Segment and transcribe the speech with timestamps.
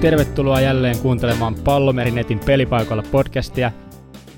[0.00, 3.72] Tervetuloa jälleen kuuntelemaan Pallomerinetin pelipaikalla podcastia.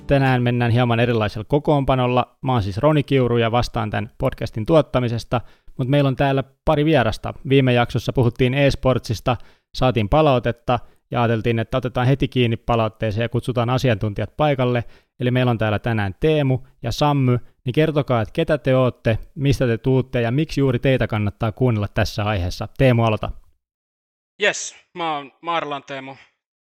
[0.06, 2.36] Tänään mennään hieman erilaisella kokoonpanolla.
[2.42, 5.40] Mä oon siis Roni Kiuru ja vastaan tämän podcastin tuottamisesta,
[5.78, 7.34] mutta meillä on täällä pari vierasta.
[7.48, 9.36] Viime jaksossa puhuttiin e-sportsista,
[9.74, 10.78] saatiin palautetta
[11.10, 14.84] ja ajateltiin, että otetaan heti kiinni palautteeseen ja kutsutaan asiantuntijat paikalle.
[15.20, 19.66] Eli meillä on täällä tänään Teemu ja Sammy, niin kertokaa, että ketä te ootte, mistä
[19.66, 22.68] te tuutte ja miksi juuri teitä kannattaa kuunnella tässä aiheessa.
[22.78, 23.30] Teemu, aloita.
[24.42, 26.16] Yes, mä oon Marlan Teemu,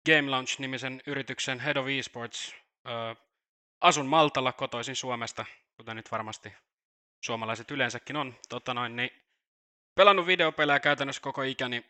[0.07, 2.55] Game Launch-nimisen yrityksen Head of Esports.
[3.81, 5.45] Asun Maltalla kotoisin Suomesta,
[5.77, 6.53] kuten nyt varmasti
[7.25, 8.35] suomalaiset yleensäkin on.
[8.49, 9.11] Tota noin, niin
[9.95, 11.85] pelannut videopelejä käytännössä koko ikäni.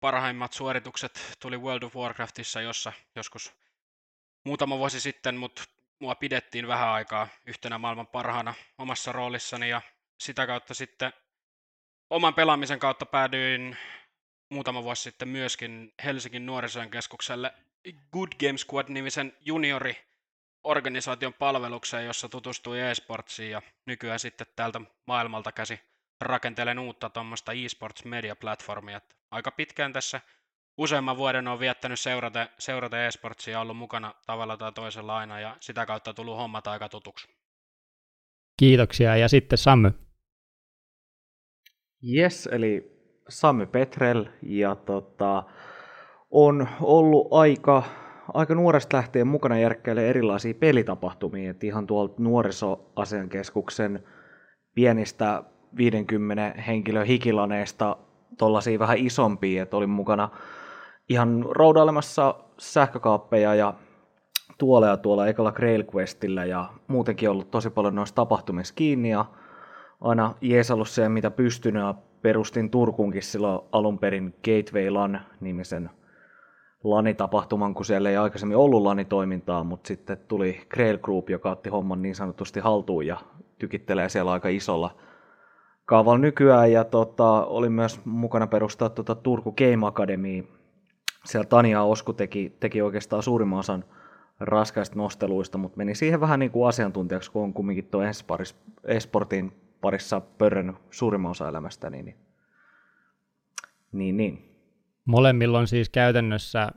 [0.00, 3.52] Parhaimmat suoritukset tuli World of Warcraftissa, jossa joskus
[4.44, 5.62] muutama vuosi sitten, mutta
[6.00, 9.82] mua pidettiin vähän aikaa yhtenä maailman parhaana omassa roolissani ja
[10.20, 11.12] sitä kautta sitten
[12.10, 13.76] oman pelaamisen kautta päädyin
[14.50, 17.54] muutama vuosi sitten myöskin Helsingin nuorisojen keskukselle
[18.12, 19.96] Good Game Squad-nimisen juniori
[20.64, 25.80] organisaation palvelukseen, jossa tutustui e-sportsiin ja nykyään sitten täältä maailmalta käsi
[26.20, 29.00] rakentelen uutta tuommoista e-sports media platformia.
[29.30, 30.20] Aika pitkään tässä
[30.78, 35.56] useamman vuoden on viettänyt seurata, seurata e-sportsia ja ollut mukana tavalla tai toisella aina ja
[35.60, 37.28] sitä kautta tullut hommat aika tutuksi.
[38.56, 39.92] Kiitoksia ja sitten Sammy.
[42.14, 42.97] Yes, eli
[43.28, 45.42] Sami Petrel ja tota,
[46.30, 47.82] on ollut aika,
[48.34, 54.04] aika nuoresta lähtien mukana järkkäille erilaisia pelitapahtumia, että ihan tuolta nuorisoasiankeskuksen
[54.74, 55.42] pienistä
[55.76, 57.96] 50 henkilön hikilaneista
[58.38, 60.28] tuollaisia vähän isompia, että olin mukana
[61.08, 63.74] ihan roudailemassa sähkökaappeja ja
[64.58, 69.24] tuoleja tuolla ekalla Grail Questillä ja muutenkin ollut tosi paljon noissa tapahtumissa kiinni ja
[70.00, 75.90] aina jeesallut se, mitä pystynyt ja perustin Turkuunkin silloin alun perin Gateway LAN nimisen
[76.84, 82.02] LANI-tapahtuman, kun siellä ei aikaisemmin ollut LANI-toimintaa, mutta sitten tuli Grail Group, joka otti homman
[82.02, 83.16] niin sanotusti haltuun ja
[83.58, 84.96] tykittelee siellä aika isolla
[85.84, 86.72] kaavalla nykyään.
[86.72, 90.44] Ja tota, olin myös mukana perustaa tota Turku Game Academy.
[91.24, 93.84] Siellä Tania Osku teki, teki oikeastaan suurimman osan
[94.40, 98.02] raskaista nosteluista, mutta meni siihen vähän niin kuin asiantuntijaksi, kun on kumminkin tuo
[98.84, 102.14] esportin parissa pörrännyt suurimman osa elämästä, niin,
[103.92, 104.44] niin, niin.
[105.04, 106.68] Molemmilla on siis käytännössä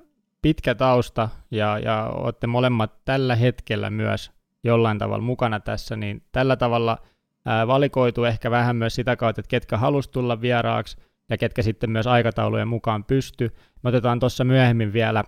[0.42, 4.32] pitkä tausta ja, ja olette molemmat tällä hetkellä myös
[4.64, 6.98] jollain tavalla mukana tässä, niin tällä tavalla
[7.46, 10.98] ää, valikoitu ehkä vähän myös sitä kautta, että ketkä halus tulla vieraaksi
[11.30, 13.56] ja ketkä sitten myös aikataulujen mukaan pysty.
[13.84, 15.24] Me otetaan tuossa myöhemmin vielä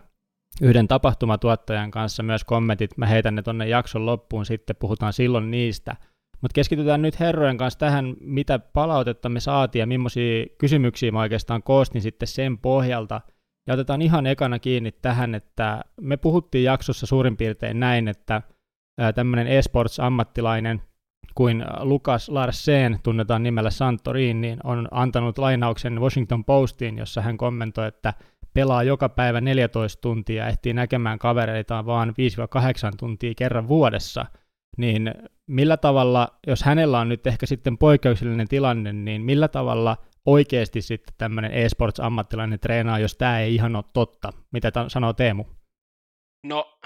[0.62, 5.95] yhden tapahtumatuottajan kanssa myös kommentit, mä heitän ne tuonne jakson loppuun, sitten puhutaan silloin niistä–
[6.43, 11.63] mutta keskitytään nyt herrojen kanssa tähän, mitä palautetta me saatiin ja millaisia kysymyksiä mä oikeastaan
[11.63, 13.21] koostin sitten sen pohjalta.
[13.67, 18.41] Ja otetaan ihan ekana kiinni tähän, että me puhuttiin jaksossa suurin piirtein näin, että
[19.15, 20.81] tämmöinen esports-ammattilainen
[21.35, 27.87] kuin Lukas Larsen, tunnetaan nimellä Santorin, niin on antanut lainauksen Washington Postiin, jossa hän kommentoi,
[27.87, 28.13] että
[28.53, 32.13] pelaa joka päivä 14 tuntia ehtii näkemään kavereitaan vaan 5-8
[32.99, 34.25] tuntia kerran vuodessa–
[34.77, 35.13] niin
[35.47, 41.15] millä tavalla, jos hänellä on nyt ehkä sitten poikkeuksellinen tilanne, niin millä tavalla oikeasti sitten
[41.17, 44.33] tämmöinen e-sports-ammattilainen treenaa, jos tämä ei ihan ole totta?
[44.51, 45.45] Mitä t- sanoo Teemu?
[46.43, 46.79] No,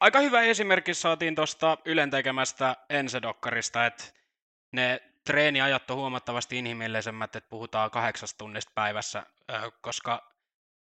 [0.00, 4.04] aika hyvä esimerkki saatiin tuosta Ylen tekemästä Ensedokkarista, että
[4.72, 9.26] ne treeniajat on huomattavasti inhimillisemmät, että puhutaan kahdeksasta tunnista päivässä,
[9.80, 10.32] koska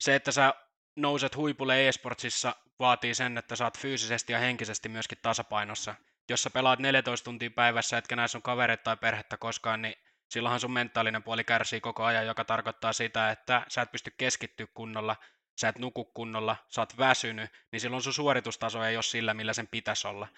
[0.01, 0.55] se, että sä
[0.97, 5.95] nouset huipulle e-sportsissa vaatii sen, että saat fyysisesti ja henkisesti myöskin tasapainossa.
[6.29, 9.95] Jos sä pelaat 14 tuntia päivässä, etkä näe sun kavereita tai perhettä koskaan, niin
[10.31, 14.67] silloinhan sun mentaalinen puoli kärsii koko ajan, joka tarkoittaa sitä, että sä et pysty keskittyä
[14.75, 15.17] kunnolla,
[15.61, 19.53] sä et nuku kunnolla, sä oot väsynyt, niin silloin sun suoritustaso ei ole sillä, millä
[19.53, 20.29] sen pitäisi olla.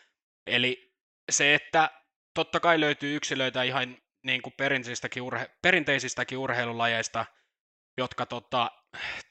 [0.46, 0.94] Eli
[1.30, 1.90] se, että
[2.34, 7.26] totta kai löytyy yksilöitä ihan niin kuin perinteisistäkin, urhe- perinteisistäkin urheilulajeista,
[7.96, 8.70] jotka tota,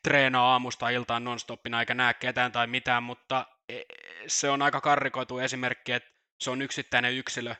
[0.03, 3.81] treenaa aamusta iltaan nonstoppina eikä näe ketään tai mitään, mutta e,
[4.27, 7.55] se on aika karrikoitu esimerkki, että se on yksittäinen yksilö.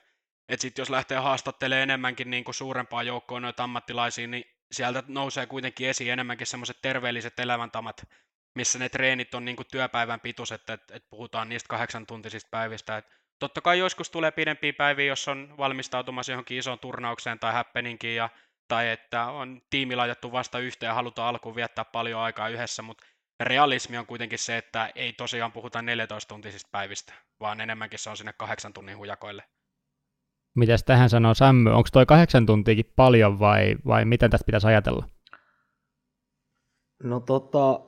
[0.50, 5.46] Että sitten jos lähtee haastattelemaan enemmänkin niin kuin suurempaa joukkoa noita ammattilaisia, niin sieltä nousee
[5.46, 8.08] kuitenkin esiin enemmänkin semmoiset terveelliset elämäntamat,
[8.56, 12.98] missä ne treenit on niin kuin työpäivän pituiset, että, että puhutaan niistä kahdeksan tuntisista päivistä.
[12.98, 13.06] Et
[13.40, 18.30] totta kai joskus tulee pidempiä päiviä, jos on valmistautumassa johonkin isoon turnaukseen tai happeningiin ja
[18.68, 23.06] tai että on tiimi laitettu vasta yhteen ja halutaan alkuun viettää paljon aikaa yhdessä, mutta
[23.40, 28.34] realismi on kuitenkin se, että ei tosiaan puhuta 14-tuntisista päivistä, vaan enemmänkin se on sinne
[28.34, 29.44] kahdeksan tunnin hujakoille.
[30.56, 31.70] Mitäs tähän sanoo Sammy?
[31.70, 35.06] Onko toi kahdeksan tuntiakin paljon vai, vai miten tästä pitäisi ajatella?
[37.04, 37.80] No tota,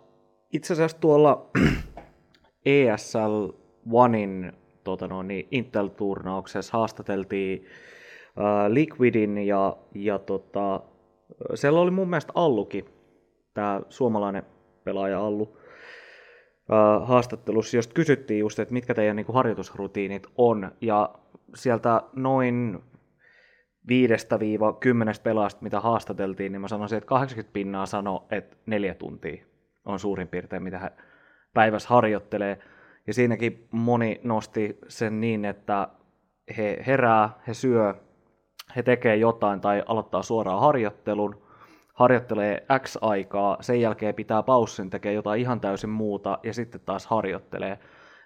[0.53, 1.51] itse asiassa tuolla
[2.65, 3.49] ESL
[3.91, 4.53] Onein
[4.83, 10.81] tota no, niin Intel-turnauksessa haastateltiin äh, Liquidin ja, ja tota,
[11.55, 12.85] siellä oli mun mielestä Allukin,
[13.53, 14.43] tämä suomalainen
[14.87, 15.57] pelaaja Allu,
[16.71, 21.09] äh, haastattelussa, josta kysyttiin just, että mitkä teidän niin kuin, harjoitusrutiinit on, ja
[21.55, 22.79] sieltä noin
[23.87, 28.93] viidestä viiva kymmenestä pelaajasta, mitä haastateltiin, niin mä sanoisin, että 80 pinnaa sanoi, että neljä
[28.93, 29.45] tuntia
[29.85, 30.91] on suurin piirtein, mitä he
[31.53, 32.59] päivässä harjoittelee.
[33.07, 35.87] Ja siinäkin moni nosti sen niin, että
[36.57, 37.93] he herää, he syö,
[38.75, 41.46] he tekee jotain tai aloittaa suoraan harjoittelun,
[41.97, 47.07] harjoittelee X aikaa, sen jälkeen pitää paussin, tekee jotain ihan täysin muuta ja sitten taas
[47.07, 47.79] harjoittelee.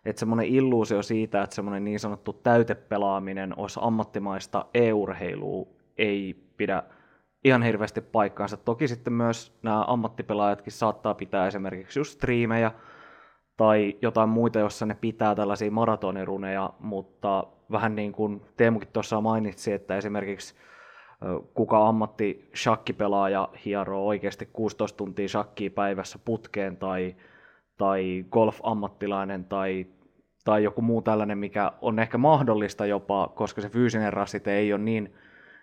[0.06, 6.84] Että semmoinen illuusio siitä, että semmoinen niin sanottu täytepelaaminen olisi ammattimaista e-urheilua, ei pidä
[7.44, 8.58] ihan hirveästi paikkaansa.
[8.58, 12.72] Toki sitten myös nämä ammattipelaajatkin saattaa pitää esimerkiksi just striimejä
[13.58, 19.74] tai jotain muita, jossa ne pitää tällaisia maratoniruneja, mutta vähän niin kuin Teemukin tuossa mainitsi,
[19.74, 20.56] että esimerkiksi
[21.54, 27.16] kuka ammatti shakkipelaaja hieroo oikeasti 16 tuntia shakkia päivässä putkeen tai,
[27.78, 29.88] tai golf-ammattilainen tai,
[30.46, 34.82] tai joku muu tällainen, mikä on ehkä mahdollista jopa, koska se fyysinen rasite ei ole
[34.82, 35.14] niin,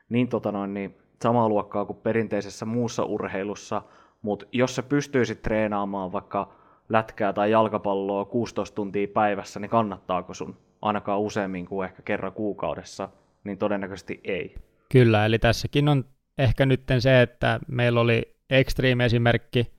[0.08, 3.82] niin, tota noin, niin samaa luokkaa kuin perinteisessä muussa urheilussa,
[4.22, 6.52] mutta jos sä pystyisit treenaamaan vaikka
[6.88, 13.08] lätkää tai jalkapalloa 16 tuntia päivässä, niin kannattaako sun ainakaan useammin kuin ehkä kerran kuukaudessa,
[13.44, 14.54] niin todennäköisesti ei.
[14.92, 16.04] Kyllä, eli tässäkin on
[16.38, 19.72] ehkä nyt se, että meillä oli Extreme-esimerkki,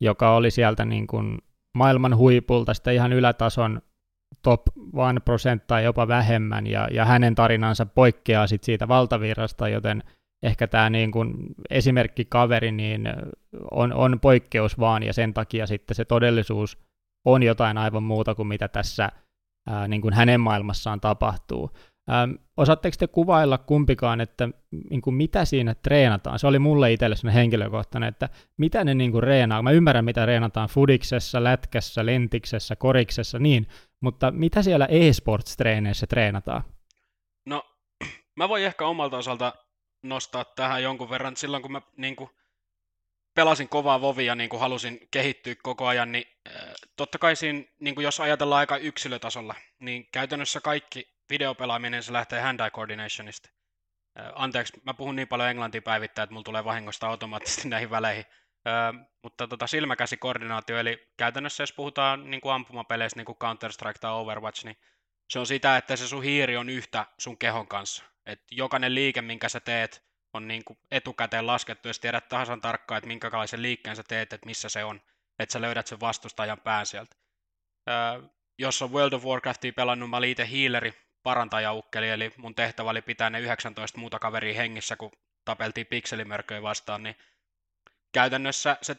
[0.00, 1.38] joka oli sieltä niin kuin
[1.74, 3.82] maailman huipulta, sitten ihan ylätason
[4.42, 4.74] top 1%
[5.66, 10.02] tai jopa vähemmän, ja, ja hänen tarinansa poikkeaa sit siitä valtavirrasta, joten
[10.42, 11.34] ehkä tämä niin kuin
[11.70, 13.08] esimerkki kaveri niin
[13.70, 16.78] on, on poikkeus vaan, ja sen takia sitten se todellisuus
[17.24, 19.08] on jotain aivan muuta kuin mitä tässä
[19.66, 21.70] ää, niin kuin hänen maailmassaan tapahtuu.
[22.10, 24.48] Ähm, osaatteko te kuvailla kumpikaan, että
[24.90, 26.38] niin kuin mitä siinä treenataan?
[26.38, 29.62] Se oli mulle itselle henkilökohtainen, että mitä ne niin kuin reenaa.
[29.62, 33.66] Mä ymmärrän, mitä reenataan fudiksessa, lätkässä, lentiksessä, koriksessa, niin,
[34.00, 36.62] mutta mitä siellä e-sports-treeneissä treenataan?
[37.46, 37.62] No,
[38.38, 39.52] mä voin ehkä omalta osalta
[40.02, 41.36] nostaa tähän jonkun verran.
[41.36, 42.30] Silloin kun mä niin kuin,
[43.34, 47.94] pelasin kovaa vovia, niin kuin halusin kehittyä koko ajan, niin äh, totta kai siinä, niin
[47.94, 53.50] kuin jos ajatellaan aika yksilötasolla, niin käytännössä kaikki videopelaaminen se lähtee hand-eye coordinationista.
[54.34, 58.24] Anteeksi, mä puhun niin paljon englantia päivittäin, että mulla tulee vahingosta automaattisesti näihin väleihin.
[59.22, 64.64] Mutta tota silmäkäsikoordinaatio, eli käytännössä jos puhutaan niin kuin ampumapeleistä, niin kuin Counter-Strike tai Overwatch,
[64.64, 64.76] niin
[65.30, 68.04] se on sitä, että se sun hiiri on yhtä sun kehon kanssa.
[68.26, 72.98] Et jokainen liike, minkä sä teet, on niin kuin etukäteen laskettu, jos tiedät tasan tarkkaan,
[72.98, 75.00] että minkälaisen liikkeen sä teet, että missä se on,
[75.38, 77.16] että sä löydät sen vastustajan pään sieltä.
[77.88, 78.28] Ö,
[78.58, 83.02] jos on World of Warcraftia pelannut, mä olin itse healeri, parantajaukkeli, eli mun tehtävä oli
[83.02, 85.12] pitää ne 19 muuta kaveria hengissä, kun
[85.44, 87.16] tapeltiin pikselimörköjä vastaan, niin
[88.12, 88.96] käytännössä se,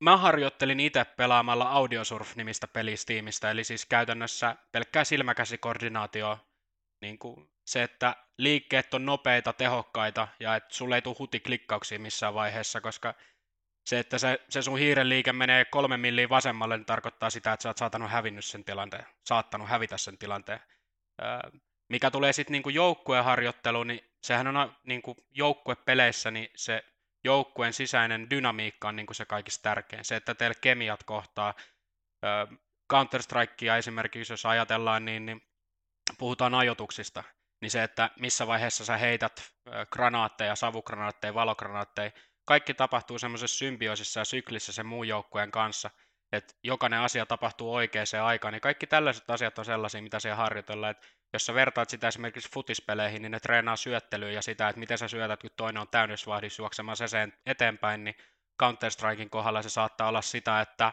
[0.00, 6.38] mä harjoittelin itse pelaamalla Audiosurf-nimistä pelistiimistä, eli siis käytännössä pelkkää silmäkäsikoordinaatio,
[7.00, 12.34] niin kuin se, että liikkeet on nopeita, tehokkaita ja että sulle ei tule hutiklikkauksia missään
[12.34, 13.14] vaiheessa, koska
[13.86, 17.62] se, että se, se sun hiiren liike menee kolme milliä vasemmalle, niin tarkoittaa sitä, että
[17.62, 20.60] sä oot saattanut hävinnyt sen tilanteen, saattanut hävitä sen tilanteen.
[21.88, 26.84] Mikä tulee sitten niinku joukkueharjoitteluun, niin sehän on niinku joukkuepeleissä, niin se
[27.24, 30.04] joukkueen sisäinen dynamiikka on niinku se kaikista tärkein.
[30.04, 31.54] Se, että teillä kemiat kohtaa.
[32.92, 35.42] Counter-Strikea esimerkiksi, jos ajatellaan, niin, niin
[36.18, 37.24] puhutaan ajotuksista,
[37.60, 39.52] niin se, että missä vaiheessa sä heität
[39.92, 42.10] granaatteja, savugranaatteja, valogranaatteja,
[42.44, 45.90] kaikki tapahtuu semmoisessa symbioosissa ja syklissä sen muun joukkueen kanssa,
[46.32, 50.90] että jokainen asia tapahtuu oikeaan aikaan, niin kaikki tällaiset asiat on sellaisia, mitä siellä harjoitellaan,
[50.90, 54.98] että jos sä vertaat sitä esimerkiksi futispeleihin, niin ne treenaa syöttelyä ja sitä, että miten
[54.98, 58.16] sä syötät, kun toinen on täydysvahdissa juoksemaan sen eteenpäin, niin
[58.62, 60.92] Counter-Strikein kohdalla se saattaa olla sitä, että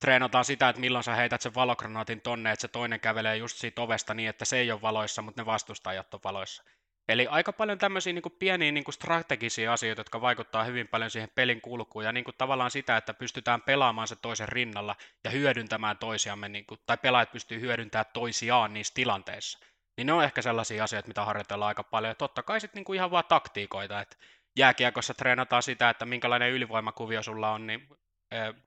[0.00, 3.82] treenataan sitä, että milloin sä heität sen valogranaatin tonne, että se toinen kävelee just siitä
[3.82, 6.62] ovesta niin, että se ei ole valoissa, mutta ne vastustajat on valoissa.
[7.08, 11.10] Eli aika paljon tämmöisiä niin kuin pieniä niin kuin strategisia asioita, jotka vaikuttaa hyvin paljon
[11.10, 15.30] siihen pelin kulkuun ja niin kuin tavallaan sitä, että pystytään pelaamaan se toisen rinnalla ja
[15.30, 19.58] hyödyntämään toisiamme, niin kuin, tai pelaajat pystyy hyödyntämään toisiaan niissä tilanteissa.
[19.96, 22.10] Niin ne on ehkä sellaisia asioita, mitä harjoitellaan aika paljon.
[22.10, 24.16] Ja totta kai sitten niin kuin ihan vaan taktiikoita, että
[24.58, 27.88] jääkiekossa treenataan sitä, että minkälainen ylivoimakuvio sulla on, niin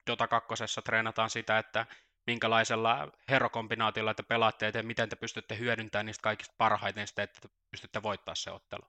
[0.06, 1.86] Dota 2 treenataan sitä, että
[2.26, 7.40] minkälaisella herokombinaatiolla te pelaatte ja miten te pystytte hyödyntämään niistä kaikista parhaiten niin sitä, että
[7.40, 8.82] te pystytte voittaa se ottelu.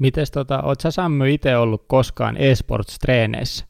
[0.00, 3.66] Mites tota, oot sä Sammy itse ollut koskaan esports-treeneissä?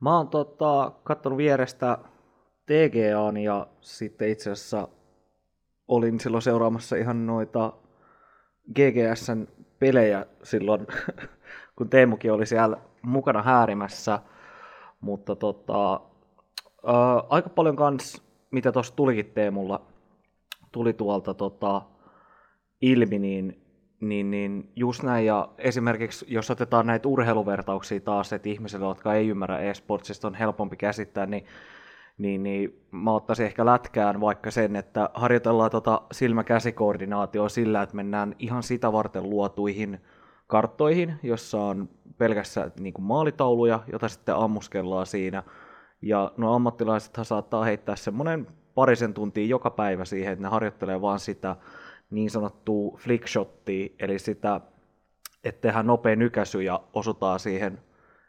[0.00, 1.98] Mä oon tota, kattonut vierestä
[2.66, 4.88] TGAan ja sitten itse asiassa
[5.88, 7.72] olin silloin seuraamassa ihan noita
[8.72, 9.46] GGSn
[9.78, 10.86] pelejä silloin,
[11.76, 14.18] kun Teemukin oli siellä mukana häärimässä,
[15.00, 16.00] mutta tota,
[16.86, 19.80] ää, aika paljon kans, mitä tuossa tulikin Teemulla,
[20.72, 21.82] tuli tuolta tota,
[22.80, 23.60] ilmi, niin,
[24.00, 29.28] niin, niin just näin, ja esimerkiksi jos otetaan näitä urheiluvertauksia taas, että ihmisille, jotka ei
[29.28, 31.46] ymmärrä e-sportsista, on helpompi käsittää, niin
[32.18, 38.36] niin, niin mä ottaisin ehkä lätkään vaikka sen, että harjoitellaan tota silmäkäsikoordinaatioa sillä, että mennään
[38.38, 40.00] ihan sitä varten luotuihin
[40.46, 45.42] karttoihin, jossa on pelkässä niin kuin maalitauluja, jota sitten ammuskellaan siinä.
[46.02, 51.20] Ja no ammattilaisethan saattaa heittää semmoinen parisen tuntia joka päivä siihen, että ne harjoittelee vaan
[51.20, 51.56] sitä
[52.10, 54.60] niin sanottua flickshottia, eli sitä,
[55.44, 57.80] että tehdään nopea nykäsy ja osutaan siihen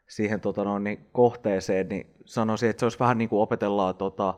[0.08, 4.34] siihen tota no, niin kohteeseen, niin sanoisin, että se olisi vähän niin kuin opetellaan tota,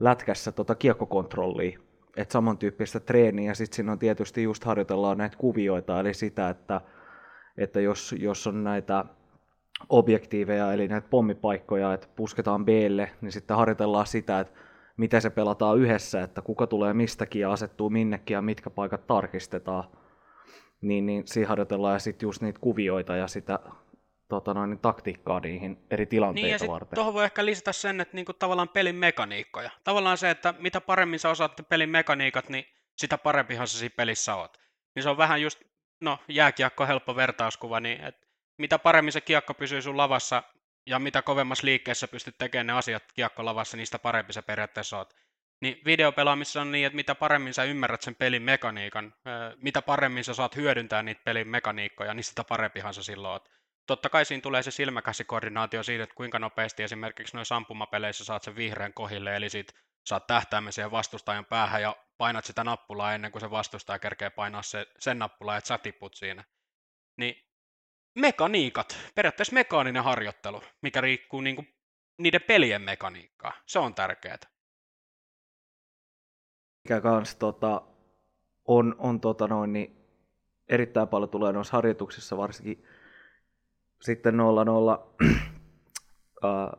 [0.00, 1.78] lätkässä tota kiekkokontrollia,
[2.18, 6.80] että samantyyppistä treeniä, ja sitten siinä on tietysti just harjoitellaan näitä kuvioita, eli sitä, että,
[7.58, 9.04] että jos, jos on näitä
[9.88, 14.58] objektiiveja, eli näitä pommipaikkoja, että pusketaan b niin sitten harjoitellaan sitä, että
[14.96, 19.84] miten se pelataan yhdessä, että kuka tulee mistäkin ja asettuu minnekin ja mitkä paikat tarkistetaan.
[20.80, 23.58] Niin, niin siinä harjoitellaan ja sitten just niitä kuvioita ja sitä
[24.28, 26.94] tota noin, taktiikkaa niihin eri tilanteita niin, ja varten.
[26.94, 29.70] Tuohon voi ehkä lisätä sen, että niinku tavallaan pelin mekaniikkoja.
[29.84, 32.64] Tavallaan se, että mitä paremmin sä osaat pelin mekaniikat, niin
[32.96, 34.58] sitä parempihan sä siinä pelissä oot.
[34.94, 35.62] Niin se on vähän just,
[36.00, 40.42] no jääkiekko helppo vertauskuva, niin et mitä paremmin se kiekko pysyy sun lavassa
[40.86, 45.14] ja mitä kovemmassa liikkeessä pystyt tekemään ne asiat kiekkolavassa, niin sitä parempi sä periaatteessa oot.
[45.60, 49.14] Niin videopelaamissa on niin, että mitä paremmin sä ymmärrät sen pelin mekaniikan,
[49.56, 53.48] mitä paremmin sä saat hyödyntää niitä pelin mekaniikkoja, niin sitä parempihan sä silloin oot
[53.88, 58.56] totta kai siinä tulee se silmäkäsikoordinaatio siitä, että kuinka nopeasti esimerkiksi noissa ampumapeleissä saat sen
[58.56, 59.74] vihreän kohille, eli sit
[60.06, 64.62] saat tähtäämme siihen vastustajan päähän ja painat sitä nappulaa ennen kuin se vastustaja kerkee painaa
[64.62, 66.44] se, sen nappulaa, että sä tiput siinä.
[67.16, 67.44] Niin
[68.14, 71.64] mekaniikat, periaatteessa mekaaninen harjoittelu, mikä riikkuu niinku
[72.18, 73.52] niiden pelien mekaniikkaa.
[73.66, 74.38] Se on tärkeää.
[76.84, 77.82] Mikä kans tota,
[78.64, 79.96] on, on tota noin, niin
[80.68, 82.84] erittäin paljon tulee noissa harjoituksissa varsinkin
[84.00, 84.38] sitten 0-0
[86.44, 86.78] uh,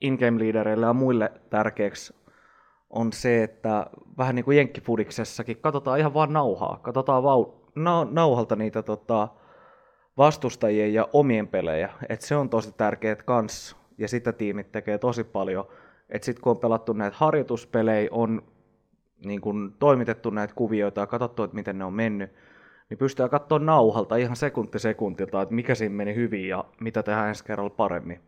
[0.00, 2.14] in-game leadereille ja muille tärkeäksi
[2.90, 3.86] on se, että
[4.18, 6.80] vähän niin kuin Jenkkifudiksessakin, katsotaan ihan vaan nauhaa.
[6.82, 9.28] Katsotaan vau, na, nauhalta niitä tota,
[10.16, 11.92] vastustajien ja omien pelejä.
[12.08, 15.68] Et se on tosi tärkeää kans, ja sitä tiimit tekee tosi paljon.
[16.10, 18.42] Että sitten kun on pelattu näitä harjoituspelejä, on
[19.24, 22.32] niin kun toimitettu näitä kuvioita ja katsottu, että miten ne on mennyt,
[22.92, 27.28] niin pystyy katsoa nauhalta ihan sekunti sekuntilta, että mikä siinä meni hyvin ja mitä tehdään
[27.28, 28.20] ensi kerralla paremmin.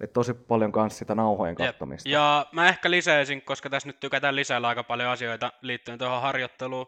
[0.00, 2.08] Et tosi paljon myös sitä nauhojen katsomista.
[2.08, 6.86] Ja mä ehkä lisäisin, koska tässä nyt tykätään lisäillä aika paljon asioita liittyen tuohon harjoitteluun,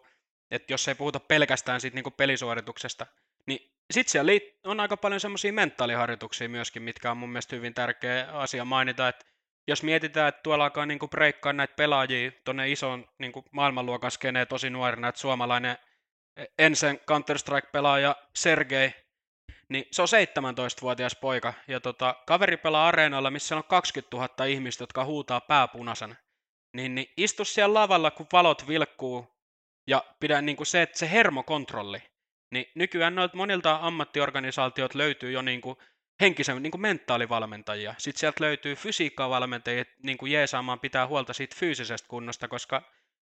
[0.51, 3.07] että jos ei puhuta pelkästään siitä niinku pelisuorituksesta,
[3.47, 4.33] niin sitten siellä
[4.65, 9.25] on aika paljon semmoisia mentaaliharjoituksia myöskin, mitkä on mun mielestä hyvin tärkeä asia mainita, että
[9.69, 14.71] jos mietitään, että tuolla alkaa niinku breikkaa näitä pelaajia tuonne ison niinku maailmanluokan skeneen tosi
[14.71, 15.77] nuorina, että suomalainen
[16.59, 18.93] Ensen Counter-Strike-pelaaja Sergei,
[19.69, 24.83] niin se on 17-vuotias poika, ja tota, kaveri pelaa areenalla, missä on 20 000 ihmistä,
[24.83, 26.17] jotka huutaa pääpunaisena.
[26.77, 29.29] Niin, niin istu siellä lavalla, kun valot vilkkuu,
[29.87, 32.03] ja pidä niin kuin se, että se hermokontrolli.
[32.51, 35.77] Niin nykyään noilta monilta ammattiorganisaatiot löytyy jo niin kuin
[36.21, 37.95] henkisen niin kuin mentaalivalmentajia.
[37.99, 42.83] Sitten sieltä löytyy fysiikkavalmentajia, niin kuin jeesaamaan pitää huolta siitä fyysisestä kunnosta, koska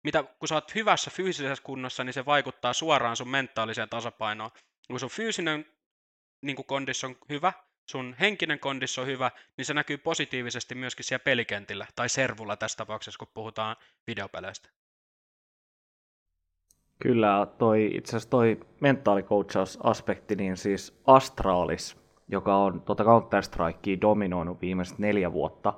[0.05, 4.51] mitä, kun sä oot hyvässä fyysisessä kunnossa, niin se vaikuttaa suoraan sun mentaaliseen tasapainoon.
[4.89, 5.67] Kun sun fyysinen
[6.43, 7.53] niin kondissa on hyvä,
[7.87, 12.77] sun henkinen kondissa on hyvä, niin se näkyy positiivisesti myöskin siellä pelikentillä, tai servulla tässä
[12.77, 13.77] tapauksessa, kun puhutaan
[14.07, 14.69] videopeleistä.
[17.03, 21.97] Kyllä, toi, itse asiassa toi mentaalikoutsaus-aspekti, niin siis Astralis,
[22.29, 25.73] joka on tuota Counter-Strikea dominoinut viimeiset neljä vuotta,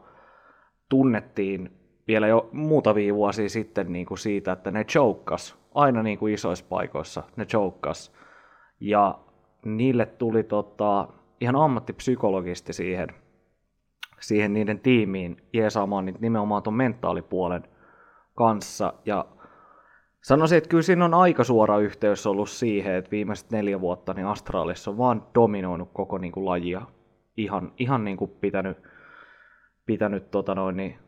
[0.89, 6.35] tunnettiin vielä jo muutamia vuosia sitten niin kuin siitä, että ne choukkas aina niin kuin
[6.35, 8.13] isoissa paikoissa, ne choukkas.
[8.81, 9.19] Ja
[9.65, 11.09] niille tuli tota,
[11.41, 13.09] ihan ammattipsykologisti siihen,
[14.21, 17.63] siihen niiden tiimiin jeesaamaan niitä nimenomaan tuon mentaalipuolen
[18.35, 18.93] kanssa.
[19.05, 19.27] Ja
[20.23, 24.27] sanoisin, että kyllä siinä on aika suora yhteys ollut siihen, että viimeiset neljä vuotta niin
[24.27, 26.83] Astralis on vaan dominoinut koko niin kuin, lajia.
[27.37, 28.79] Ihan, ihan niin kuin pitänyt,
[29.87, 30.99] pitänyt tota noin, niin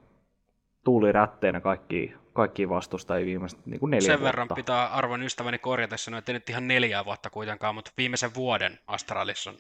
[0.84, 4.24] tuuli rätteenä kaikki, kaikki vastustajia viimeiset niin kuin neljä Sen vuotta.
[4.24, 8.78] verran pitää arvon ystäväni korjata sanoa, että nyt ihan neljää vuotta kuitenkaan, mutta viimeisen vuoden
[8.86, 9.56] Astralis on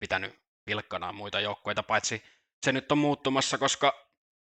[0.00, 0.34] pitänyt
[0.64, 2.22] pilkkanaan muita joukkoita, paitsi
[2.66, 4.10] se nyt on muuttumassa, koska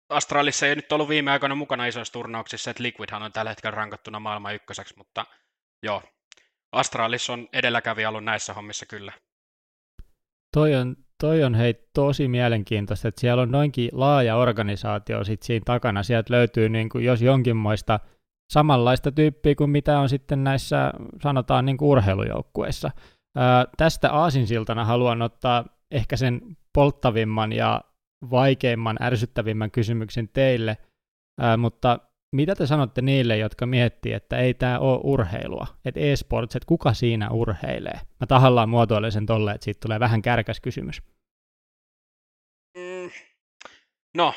[0.09, 4.21] Astralissa ei nyt ollut viime aikoina mukana isoissa turnauksissa, että Liquidhan on tällä hetkellä rankattuna
[4.21, 5.27] maailman ykköseksi, mutta
[5.83, 6.03] joo,
[6.73, 9.13] Astralis on edelläkävijä ollut näissä hommissa kyllä.
[10.53, 15.63] Toi on, toi on hei tosi mielenkiintoista, että siellä on noinkin laaja organisaatio sit siinä
[15.65, 16.03] takana.
[16.03, 18.01] Sieltä löytyy niin kuin, jos jonkinmoista
[18.53, 22.91] samanlaista tyyppiä kuin mitä on sitten näissä sanotaan niin kuin urheilujoukkueissa.
[23.37, 26.41] Ää, tästä aasinsiltana haluan ottaa ehkä sen
[26.75, 27.81] polttavimman ja
[28.31, 30.77] vaikeimman, ärsyttävimmän kysymyksen teille,
[31.41, 31.99] ää, mutta
[32.33, 36.95] mitä te sanotte niille, jotka miettii, että ei tämä ole urheilua, että e-sports, että kuka
[36.95, 38.01] siinä urheilee?
[38.21, 41.03] Mä tahallaan muotoilen sen tolle, että siitä tulee vähän kärkäs kysymys.
[42.77, 43.11] Mm,
[44.15, 44.35] no,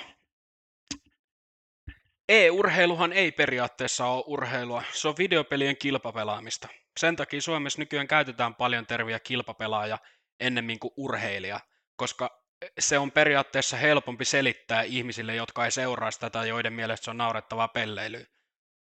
[2.29, 6.67] e-urheiluhan ei periaatteessa ole urheilua, se on videopelien kilpapelaamista.
[6.99, 9.97] Sen takia Suomessa nykyään käytetään paljon terviä kilpapelaaja
[10.39, 11.59] ennemmin kuin urheilija,
[11.95, 12.42] koska
[12.79, 17.17] se on periaatteessa helpompi selittää ihmisille, jotka ei seuraa sitä tai joiden mielestä se on
[17.17, 18.25] naurettavaa pelleilyä.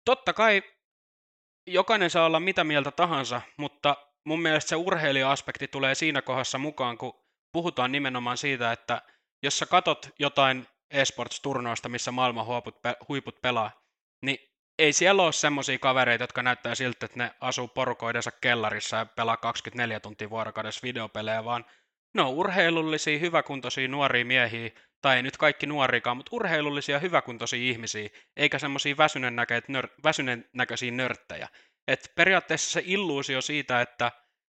[0.05, 0.63] Totta kai
[1.67, 6.97] jokainen saa olla mitä mieltä tahansa, mutta mun mielestä se urheilija-aspekti tulee siinä kohdassa mukaan,
[6.97, 7.13] kun
[7.51, 9.01] puhutaan nimenomaan siitä, että
[9.43, 12.75] jos sä katot jotain esports-turnausta, missä maailman huiput,
[13.09, 13.71] huiput pelaa,
[14.21, 14.39] niin
[14.79, 19.37] ei siellä ole semmoisia kavereita, jotka näyttää siltä, että ne asuu porukoidensa kellarissa ja pelaa
[19.37, 21.65] 24 tuntia vuorokaudessa videopelejä, vaan
[22.13, 24.69] ne on urheilullisia, hyväkuntoisia nuoria miehiä,
[25.01, 29.35] tai ei nyt kaikki nuorikaan, mutta urheilullisia, hyväkuntoisia ihmisiä, eikä semmoisia väsyneen,
[29.67, 31.47] nör, väsyneen näköisiä nörttejä.
[31.87, 34.11] Et periaatteessa se illuusio siitä, että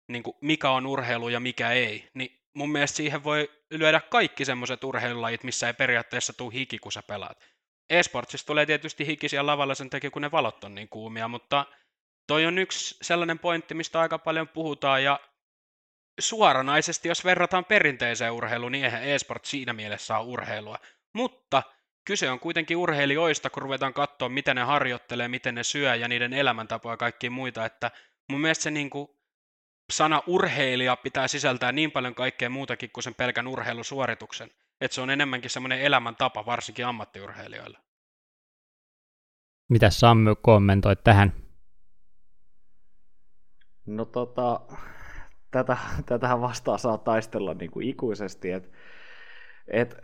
[0.07, 4.45] niin kuin, mikä on urheilu ja mikä ei, niin mun mielestä siihen voi lyödä kaikki
[4.45, 7.43] semmoiset urheilulajit, missä ei periaatteessa tule hiki, kun sä pelaat.
[7.89, 11.65] Esportsissa tulee tietysti hiki siellä lavalla sen takia, kun ne valot on niin kuumia, mutta
[12.27, 15.19] toi on yksi sellainen pointti, mistä aika paljon puhutaan, ja
[16.19, 20.77] suoranaisesti, jos verrataan perinteiseen urheiluun, niin eihän e-sport siinä mielessä ole urheilua.
[21.13, 21.63] Mutta
[22.05, 26.33] kyse on kuitenkin urheilijoista, kun ruvetaan katsoa, miten ne harjoittelee, miten ne syö ja niiden
[26.33, 27.91] elämäntapoja ja kaikki muita, että
[28.29, 29.07] mun mielestä se niin kuin
[29.93, 34.51] sana urheilija pitää sisältää niin paljon kaikkea muutakin kuin sen pelkän urheilusuorituksen.
[34.81, 37.79] Että se on enemmänkin semmoinen elämäntapa, varsinkin ammattiurheilijoilla.
[39.69, 41.33] Mitä Sammy kommentoit tähän?
[43.85, 44.61] No tota,
[45.53, 48.69] tätä, tätähän vastaan saa taistella niin kuin ikuisesti, että
[49.67, 49.97] et,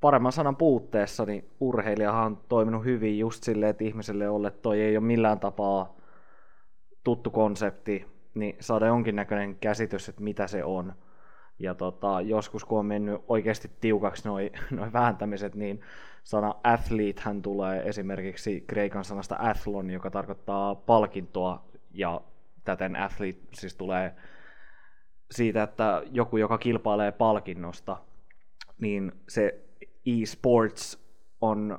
[0.00, 4.96] paremman sanan puutteessa niin urheilijahan on toiminut hyvin just silleen, että ihmiselle olle toi ei
[4.96, 5.96] ole millään tapaa
[7.04, 10.92] tuttu konsepti, niin saada jonkinnäköinen käsitys, että mitä se on.
[11.58, 15.80] Ja tota, joskus kun on mennyt oikeasti tiukaksi noin noi vääntämiset, niin
[16.24, 22.20] sana athlete hän tulee esimerkiksi kreikan sanasta athlon, joka tarkoittaa palkintoa, ja
[22.68, 24.14] täten athlete siis tulee
[25.30, 27.96] siitä, että joku, joka kilpailee palkinnosta,
[28.80, 29.64] niin se
[30.06, 30.98] e-sports
[31.40, 31.78] on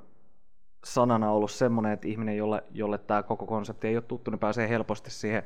[0.83, 4.69] sanana ollut semmoinen, että ihminen, jolle, jolle tämä koko konsepti ei ole tuttu, niin pääsee
[4.69, 5.43] helposti siihen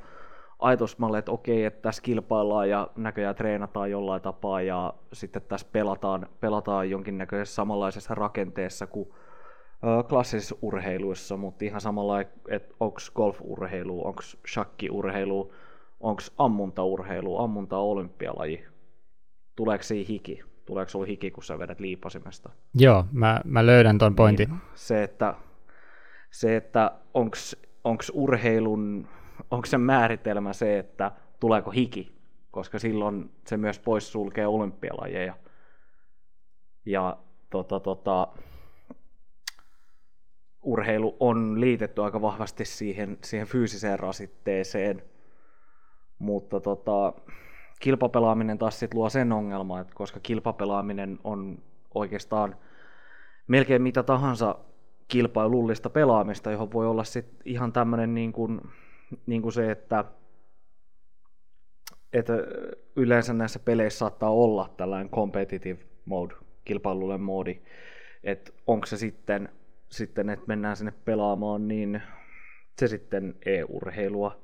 [0.60, 6.28] ajatusmalle, että okei, että tässä kilpaillaan ja näköjään treenataan jollain tapaa ja sitten tässä pelataan,
[6.40, 9.10] pelataan jonkinnäköisessä samanlaisessa rakenteessa kuin
[10.10, 15.54] klassisissa urheiluissa, mutta ihan samalla, että onko golf-urheilu, onko shakki-urheilu,
[16.00, 18.66] onko ammuntaurheilu, ammunta olympialaji,
[19.56, 20.44] tuleeko siinä hiki?
[20.66, 22.50] Tuleeko sinulla hiki, kun sä vedät liipasimesta?
[22.76, 24.50] Joo, mä, mä löydän ton pointin.
[24.50, 25.34] Niin, se, että,
[26.32, 26.92] se, että
[27.84, 29.08] onko urheilun,
[29.52, 32.16] onko se määritelmä se, että tuleeko hiki,
[32.52, 35.36] koska silloin se myös poissulkee olympialajeja.
[36.86, 37.18] Ja
[37.50, 38.28] tota, tota,
[40.64, 45.04] urheilu on liitetty aika vahvasti siihen, siihen fyysiseen rasitteeseen,
[46.20, 47.14] mutta tota,
[47.80, 51.58] kilpapelaaminen taas sit luo sen ongelman, että koska kilpapelaaminen on
[51.96, 52.56] oikeastaan
[53.48, 54.56] melkein mitä tahansa
[55.08, 58.62] kilpailullista pelaamista, johon voi olla sit ihan tämmöinen niin kuin,
[59.26, 60.06] niin kuin se, että,
[62.14, 62.34] että
[62.96, 67.62] yleensä näissä peleissä saattaa olla tällainen competitive mode, kilpailullinen moodi,
[68.24, 69.50] että onko se sitten
[69.94, 72.02] sitten, että mennään sinne pelaamaan, niin
[72.80, 74.42] se sitten e-urheilua,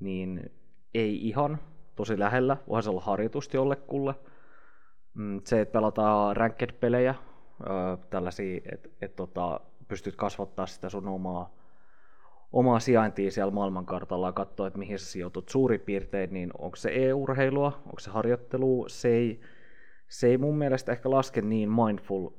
[0.00, 0.50] niin
[0.94, 1.58] ei ihan
[1.96, 4.14] tosi lähellä, voisi olla harjoitusti jollekulle.
[5.14, 7.14] Mm, se, että pelataan ranked-pelejä,
[8.10, 11.54] tällaisia, että et, tota, pystyt kasvattaa sitä sun omaa,
[12.52, 16.90] omaa sijaintia siellä maailmankartalla ja katsoa, että mihin sä sijoitut suurin piirtein, niin onko se
[16.94, 19.40] e-urheilua, onko se harjoittelu, se ei,
[20.08, 22.30] se ei mun mielestä ehkä laske niin mindful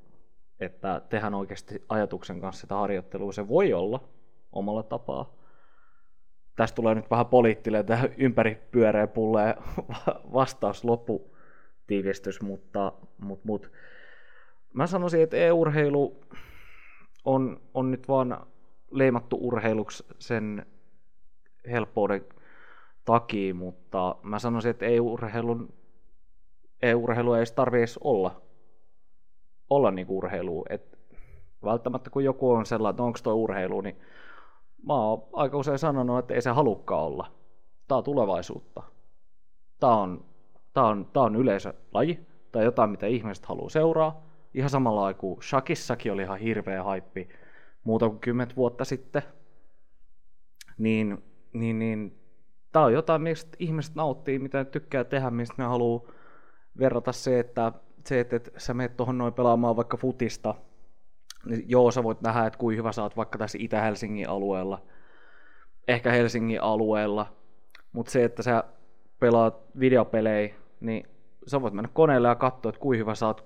[0.63, 3.31] että tehdään oikeasti ajatuksen kanssa sitä harjoittelua.
[3.31, 4.09] Se voi olla
[4.51, 5.35] omalla tapaa.
[6.55, 9.55] Tästä tulee nyt vähän poliittinen, tämä ympäripyöreä pullee
[10.33, 11.35] vastaus loppu,
[11.87, 13.67] tiivistys, mutta, mutta, mutta
[14.73, 16.21] mä sanoisin, että e-urheilu
[17.25, 18.45] on, on nyt vaan
[18.91, 20.65] leimattu urheiluksi sen
[21.71, 22.25] helppouden
[23.05, 25.73] takia, mutta mä sanoisin, että e-urheilun,
[26.81, 28.41] e-urheilu ei tarvitse olla,
[29.69, 30.65] olla niin urheilu.
[30.69, 30.99] Et
[31.63, 33.95] välttämättä kun joku on sellainen, että onko tuo urheilu, niin
[34.87, 37.31] mä oon aika usein sanonut, että ei se halukka olla.
[37.87, 38.83] Tämä on tulevaisuutta.
[39.79, 40.25] Tämä on,
[40.73, 42.19] tämä on, tämä on yleisölaji
[42.51, 44.23] tai jotain, mitä ihmiset haluaa seuraa.
[44.53, 47.29] Ihan samalla kuin Shakissakin oli ihan hirveä haippi
[47.83, 49.21] muuta kuin kymmentä vuotta sitten.
[50.77, 51.23] Niin,
[51.53, 52.19] niin, niin
[52.71, 56.01] tämä on jotain, mistä ihmiset nauttii, mitä ne tykkää tehdä, mistä ne haluaa
[56.79, 57.71] verrata se, että,
[58.07, 60.55] se, että, että sä menet tuohon noin pelaamaan vaikka futista,
[61.45, 64.81] niin joo, sä voit nähdä, että kuinka hyvä sä oot vaikka tässä Itä-Helsingin alueella,
[65.87, 67.33] ehkä Helsingin alueella,
[67.93, 68.63] mutta se, että sä
[69.19, 71.07] pelaat videopelejä, niin
[71.47, 73.45] sä voit mennä koneelle ja katsoa, että kuinka hyvä sä oot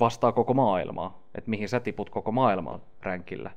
[0.00, 3.50] vastaa koko maailmaa, että mihin sä tiput koko maailman ränkillä,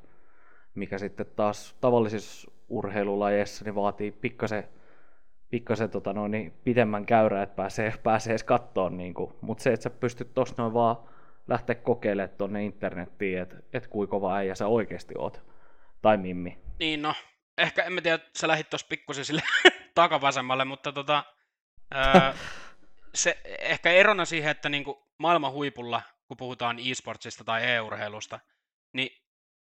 [0.75, 4.63] mikä sitten taas tavallisissa urheilulajeissa niin vaatii pikkasen,
[5.51, 9.83] pikkasen tota noin, niin pidemmän käyrä, että pääsee, pääsee edes kattoon, niin mutta se, että
[9.83, 10.97] sä pystyt tuossa noin vaan
[11.47, 15.41] lähteä kokeilemaan tuonne internettiin, että et kuinka kova äijä sä oikeasti oot.
[16.01, 16.57] Tai Mimmi.
[16.79, 17.13] Niin no,
[17.57, 19.41] ehkä en mä tiedä, sä lähit tuossa pikkusen sille
[19.95, 21.23] takavasemmalle, mutta tota,
[21.95, 22.33] öö,
[23.15, 28.39] se ehkä erona siihen, että niinku maailman huipulla, kun puhutaan e-sportsista tai e-urheilusta,
[28.93, 29.09] niin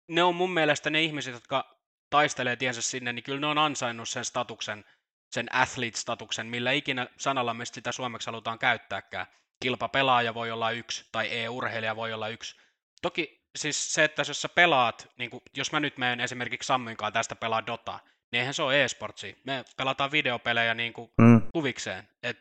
[0.07, 1.77] ne on mun mielestä ne ihmiset, jotka
[2.09, 4.85] taistelee tiensä sinne, niin kyllä ne on ansainnut sen statuksen,
[5.31, 9.27] sen athlete-statuksen, millä ikinä sanalla me sitä suomeksi halutaan käyttääkään
[9.61, 12.55] kilpapelaaja voi olla yksi tai e-urheilija voi olla yksi.
[13.01, 17.13] Toki siis se, että jos sä pelaat, niin kuin, jos mä nyt menen esimerkiksi Samminkaan
[17.13, 17.99] tästä pelaa Dota,
[18.31, 19.37] niin eihän se ole e-sportsi.
[19.43, 21.41] Me pelataan videopelejä niin kuin mm.
[21.53, 22.09] kuvikseen.
[22.23, 22.39] Et,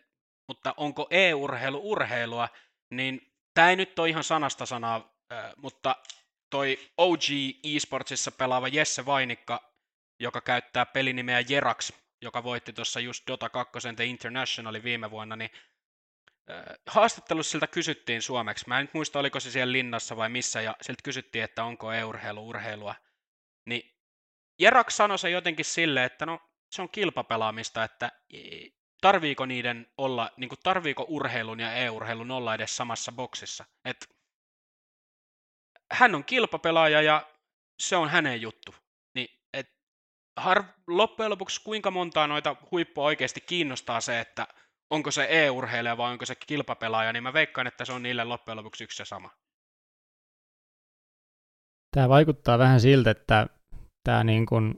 [0.48, 2.48] mutta onko e-urheilu urheilua,
[2.90, 5.96] niin tämä ei nyt ole ihan sanasta sanaa, äh, mutta
[6.50, 7.22] toi OG
[7.76, 9.70] eSportsissa pelaava Jesse Vainikka,
[10.20, 15.50] joka käyttää pelinimeä Jerax, joka voitti tuossa just Dota 2 The Internationalin viime vuonna, niin
[16.87, 18.68] haastattelussa siltä kysyttiin suomeksi.
[18.68, 21.92] Mä en nyt muista, oliko se siellä linnassa vai missä, ja siltä kysyttiin, että onko
[21.92, 22.94] e-urheilu urheilua.
[23.66, 23.96] Niin
[24.59, 28.12] Jerak sanoi se jotenkin silleen, että no se on kilpapelaamista, että
[29.00, 33.64] tarviiko niiden olla, niin kuin tarviiko urheilun ja e-urheilun olla edes samassa boksissa.
[33.85, 34.16] Et
[35.92, 37.30] hän on kilpapelaaja ja
[37.80, 38.74] se on hänen juttu.
[40.40, 44.46] Har, loppujen lopuksi kuinka montaa noita huippua oikeasti kiinnostaa se, että
[44.90, 48.57] onko se e-urheilija vai onko se kilpapelaaja, niin mä veikkaan, että se on niille loppujen
[48.57, 49.31] lopuksi yksi ja sama.
[51.96, 53.46] Tämä vaikuttaa vähän siltä, että
[54.05, 54.74] tämä niin kuin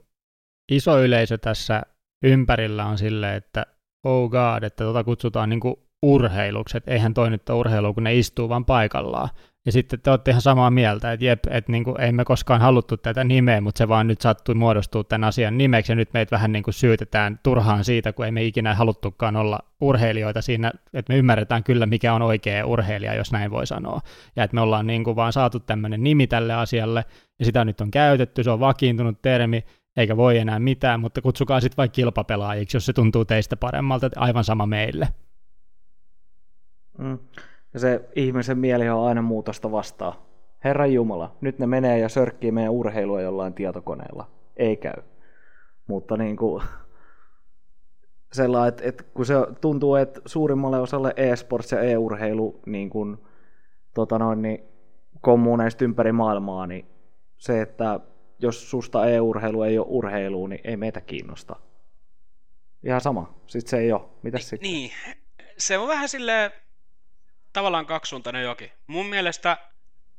[0.71, 1.81] iso yleisö tässä
[2.23, 3.65] ympärillä on sille, että
[4.03, 8.03] oh god, että tota kutsutaan niin kuin urheiluksi, että eihän toi nyt ole urheilu, kun
[8.03, 9.29] ne istuu vaan paikallaan.
[9.65, 12.61] Ja sitten te olette ihan samaa mieltä, että jep, että niin kuin, ei me koskaan
[12.61, 16.35] haluttu tätä nimeä, mutta se vaan nyt sattui muodostua tämän asian nimeksi, ja nyt meitä
[16.35, 21.13] vähän niin kuin syytetään turhaan siitä, kun ei me ikinä haluttukaan olla urheilijoita siinä, että
[21.13, 24.01] me ymmärretään kyllä, mikä on oikea urheilija, jos näin voi sanoa.
[24.35, 27.05] Ja että me ollaan niin kuin vaan saatu tämmöinen nimi tälle asialle,
[27.39, 29.63] ja sitä nyt on käytetty, se on vakiintunut termi,
[29.97, 34.43] eikä voi enää mitään, mutta kutsukaa sitten vaikka kilpapelaajiksi, jos se tuntuu teistä paremmalta, aivan
[34.43, 35.07] sama meille.
[36.97, 37.19] Mm.
[37.73, 40.13] Ja se ihmisen mieli on aina muutosta vastaan.
[40.63, 44.31] Herran Jumala, nyt ne menee ja sörkkii meidän urheilua jollain tietokoneella.
[44.57, 45.03] Ei käy.
[45.87, 46.63] Mutta niin kuin,
[48.33, 53.17] sellainen, että, että kun se tuntuu, että suurimmalle osalle e-sports ja e-urheilu niin kuin,
[53.93, 54.63] tota noin, niin
[55.21, 56.85] kommuneista ympäri maailmaa, niin
[57.37, 57.99] se, että
[58.39, 61.55] jos susta e-urheilu ei ole urheilu, niin ei meitä kiinnosta.
[62.83, 63.33] Ihan sama.
[63.47, 64.01] Sitten se ei ole.
[64.21, 64.69] Mitäs sitten?
[64.69, 64.91] Niin,
[65.57, 66.51] se on vähän silleen,
[67.53, 68.73] tavallaan kaksisuuntainen joki.
[68.87, 69.57] Mun mielestä,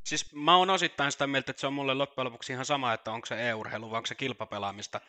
[0.06, 3.12] siis mä oon osittain sitä mieltä, että se on mulle loppujen lopuksi ihan sama, että
[3.12, 5.00] onko se e-urheilu vai onko se kilpapelaamista.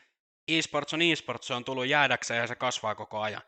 [0.47, 3.41] E-sports on e-sports, se on tullut jäädäkseen ja se kasvaa koko ajan.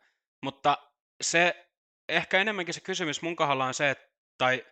[0.44, 0.78] Mutta
[1.22, 1.68] se,
[2.10, 4.66] ehkä enemmänkin se kysymys mun kohdalla on se, että, tai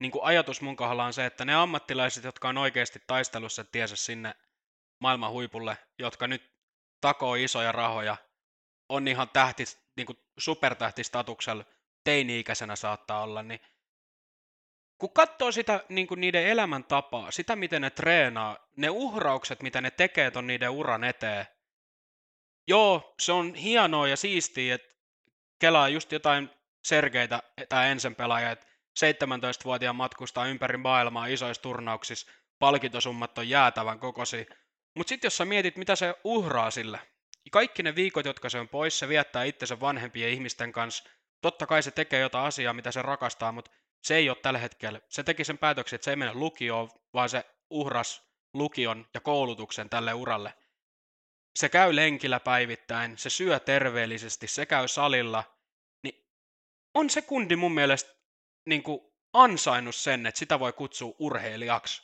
[0.00, 3.96] niin kuin ajatus mun kohdalla on se, että ne ammattilaiset, jotka on oikeasti taistelussa tiesä
[3.96, 4.34] sinne
[5.00, 6.52] maailman huipulle, jotka nyt
[7.00, 8.16] takoo isoja rahoja,
[8.88, 9.64] on ihan tähti,
[9.96, 11.64] niin kuin supertähtistatuksella,
[12.08, 13.60] teini-ikäisenä saattaa olla, niin
[14.98, 19.90] kun katsoo sitä niin kuin niiden elämäntapaa, sitä miten ne treenaa, ne uhraukset, mitä ne
[19.90, 21.46] tekee ton niiden uran eteen,
[22.68, 24.94] joo, se on hienoa ja siistiä, että
[25.58, 26.50] kelaa just jotain
[26.84, 28.66] Sergeitä tai ensin pelaajia, että
[29.04, 34.46] 17-vuotiaan matkustaa ympäri maailmaa isoissa turnauksissa, palkintosummat on jäätävän kokosi.
[34.96, 37.00] Mutta sitten jos sä mietit, mitä se uhraa sille,
[37.50, 41.10] kaikki ne viikot, jotka se on pois, se viettää itsensä vanhempien ihmisten kanssa,
[41.40, 43.70] totta kai se tekee jotain asiaa, mitä se rakastaa, mutta
[44.02, 45.00] se ei ole tällä hetkellä.
[45.08, 49.90] Se teki sen päätöksen, että se ei mene lukioon, vaan se uhras lukion ja koulutuksen
[49.90, 50.54] tälle uralle.
[51.58, 55.44] Se käy lenkillä päivittäin, se syö terveellisesti, se käy salilla,
[56.02, 56.26] niin
[56.94, 58.14] on se kundi mun mielestä
[58.66, 59.00] niin kuin
[59.32, 62.02] ansainnut sen, että sitä voi kutsua urheilijaksi.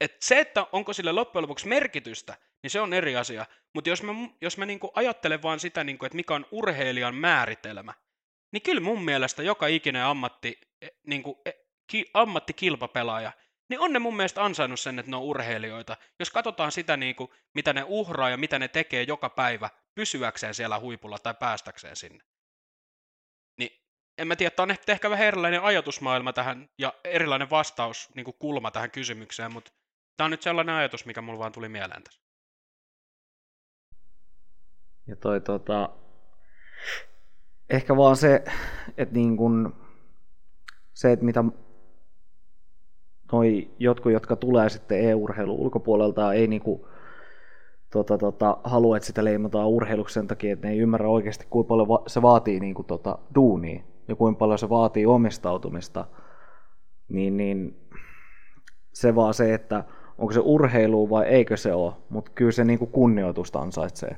[0.00, 3.46] Et se, että onko sille loppujen lopuksi merkitystä, niin se on eri asia.
[3.74, 7.94] Mutta jos mä, jos mä niinku ajattelen vaan sitä, niinku, että mikä on urheilijan määritelmä,
[8.52, 11.50] niin kyllä mun mielestä joka ikinen ammatti, e, niinku, e,
[11.86, 13.32] ki, ammattikilpapelaaja,
[13.68, 15.96] niin on ne mun mielestä ansainnut sen, että ne on urheilijoita.
[16.18, 20.80] Jos katsotaan sitä, niinku, mitä ne uhraa ja mitä ne tekee joka päivä pysyäkseen siellä
[20.80, 22.24] huipulla tai päästäkseen sinne.
[23.58, 23.82] Niin
[24.18, 28.36] en mä tiedä, tämä on ehkä vähän erilainen ajatusmaailma tähän ja erilainen vastaus, niin kuin
[28.38, 29.72] kulma tähän kysymykseen, mutta
[30.16, 32.20] tämä on nyt sellainen ajatus, mikä mulla vaan tuli mieleen tässä.
[35.06, 35.90] Ja toi tota,
[37.70, 38.44] ehkä vaan se,
[38.96, 39.74] että niin kun,
[40.94, 41.44] se, että mitä
[43.32, 46.88] noi jotkut, jotka tulee sitten e-urheilun ulkopuolelta, ei niinku,
[47.92, 51.68] tota, tota, halua, että sitä leimataan urheiluksi sen takia, että ne ei ymmärrä oikeasti, kuinka
[51.68, 56.04] paljon va- se vaatii niinku, tota, duunia ja kuinka paljon se vaatii omistautumista,
[57.08, 57.76] niin, niin
[58.92, 59.84] se vaan se, että
[60.18, 64.16] onko se urheilu vai eikö se ole, mutta kyllä se niinku kunnioitusta ansaitsee.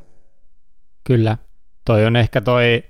[1.04, 1.36] Kyllä.
[1.84, 2.82] Toi on ehkä toi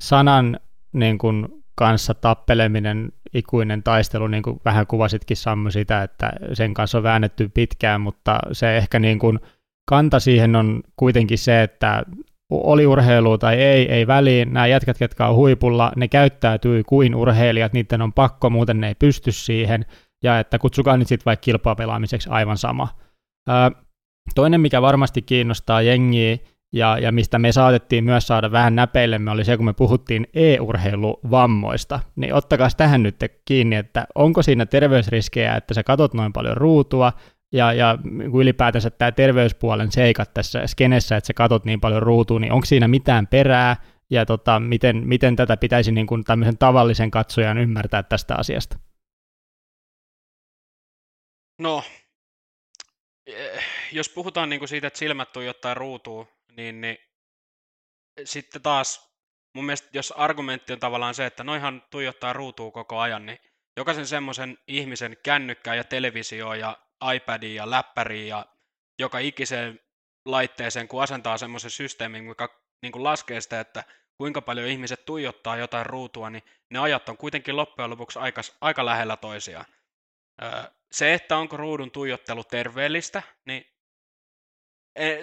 [0.00, 0.60] sanan
[0.92, 6.98] niin kuin, kanssa tappeleminen, ikuinen taistelu, niin kuin vähän kuvasitkin Sammu sitä, että sen kanssa
[6.98, 9.40] on väännetty pitkään, mutta se ehkä niin kuin,
[9.88, 12.02] kanta siihen on kuitenkin se, että
[12.50, 14.52] oli urheilu tai ei, ei väliin.
[14.52, 18.94] Nämä jätkät, jotka on huipulla, ne käyttäytyy kuin urheilijat, niiden on pakko, muuten ne ei
[18.94, 19.84] pysty siihen,
[20.24, 22.88] ja että kutsukaa nyt sitten vaikka kilpapelaamiseksi aivan sama.
[23.48, 23.70] Ää,
[24.34, 26.36] toinen, mikä varmasti kiinnostaa jengiä,
[26.72, 32.00] ja, ja mistä me saatettiin myös saada vähän näpeillemme, oli se, kun me puhuttiin e-urheiluvammoista.
[32.16, 37.12] Niin ottakaa tähän nyt kiinni, että onko siinä terveysriskejä, että sä katot noin paljon ruutua,
[37.52, 37.98] ja, ja
[38.34, 42.88] ylipäätänsä tämä terveyspuolen seikat tässä skenessä, että sä katot niin paljon ruutua, niin onko siinä
[42.88, 43.76] mitään perää,
[44.10, 48.78] ja tota, miten, miten tätä pitäisi niin kuin tämmöisen tavallisen katsojan ymmärtää tästä asiasta?
[51.58, 51.82] No,
[53.26, 56.26] eh, jos puhutaan niin kuin siitä, että silmät tuijottaa ruutuun,
[56.56, 56.98] niin, niin
[58.24, 59.16] sitten taas
[59.54, 63.38] mun mielestä, jos argumentti on tavallaan se, että noihan tuijottaa ruutua koko ajan, niin
[63.76, 66.78] jokaisen semmoisen ihmisen kännykkää ja televisio ja
[67.14, 68.46] iPadiin ja läppäriin ja
[68.98, 69.80] joka ikiseen
[70.24, 72.48] laitteeseen, kun asentaa semmoisen systeemin, mikä
[72.82, 73.84] niin kuin laskee sitä, että
[74.18, 78.84] kuinka paljon ihmiset tuijottaa jotain ruutua, niin ne ajat on kuitenkin loppujen lopuksi aika, aika
[78.84, 79.64] lähellä toisiaan.
[80.92, 83.75] Se, että onko ruudun tuijottelu terveellistä, niin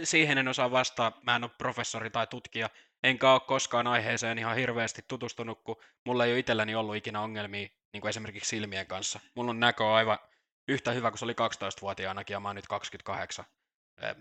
[0.03, 1.19] siihen en osaa vastaa.
[1.21, 2.69] Mä en ole professori tai tutkija,
[3.03, 7.67] enkä ole koskaan aiheeseen ihan hirveästi tutustunut, kun mulla ei ole itselläni ollut ikinä ongelmia
[7.93, 9.19] niin kuin esimerkiksi silmien kanssa.
[9.35, 10.19] Mulla on näkö aivan
[10.67, 13.45] yhtä hyvä kuin se oli 12-vuotiaanakin ja mä oon nyt 28.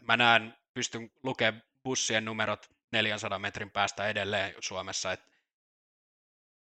[0.02, 5.12] Mä näen, pystyn lukemaan bussien numerot 400 metrin päästä edelleen Suomessa.
[5.12, 5.20] Et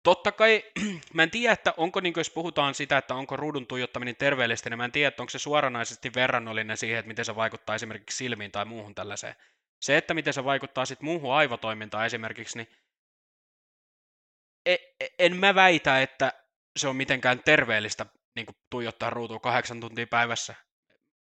[0.03, 0.65] totta kai,
[1.15, 4.79] mä en tiedä, että onko, niin jos puhutaan sitä, että onko ruudun tuijottaminen terveellistä, niin
[4.79, 8.53] mä en tiedä, että onko se suoranaisesti verrannollinen siihen, että miten se vaikuttaa esimerkiksi silmiin
[8.53, 9.35] tai muuhun tällaiseen.
[9.83, 12.69] Se, että miten se vaikuttaa sitten muuhun aivotoimintaan esimerkiksi, niin
[14.67, 16.33] e, e, en mä väitä, että
[16.77, 20.55] se on mitenkään terveellistä niin tuijottaa ruutua kahdeksan tuntia päivässä.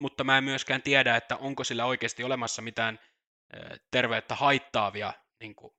[0.02, 3.00] Mutta mä en myöskään tiedä, että onko sillä oikeasti olemassa mitään
[3.92, 5.74] terveyttä haittaavia niin kuin,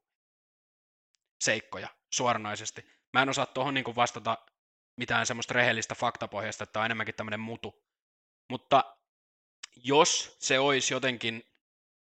[1.44, 2.86] seikkoja suoranaisesti.
[3.12, 4.38] Mä en osaa tuohon niin vastata
[4.96, 7.84] mitään semmoista rehellistä faktapohjasta, että on enemmänkin tämmöinen mutu.
[8.50, 8.84] Mutta
[9.84, 11.42] jos se olisi jotenkin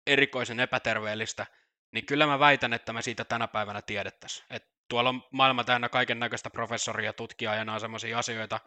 [0.08, 1.46] erikoisen epäterveellistä,
[1.92, 4.46] niin kyllä mä väitän, että me siitä tänä päivänä tiedettäisiin.
[4.50, 8.60] Et tuolla on maailma täynnä kaiken näköistä professoria ja tutkijaa ja nämä on asioita,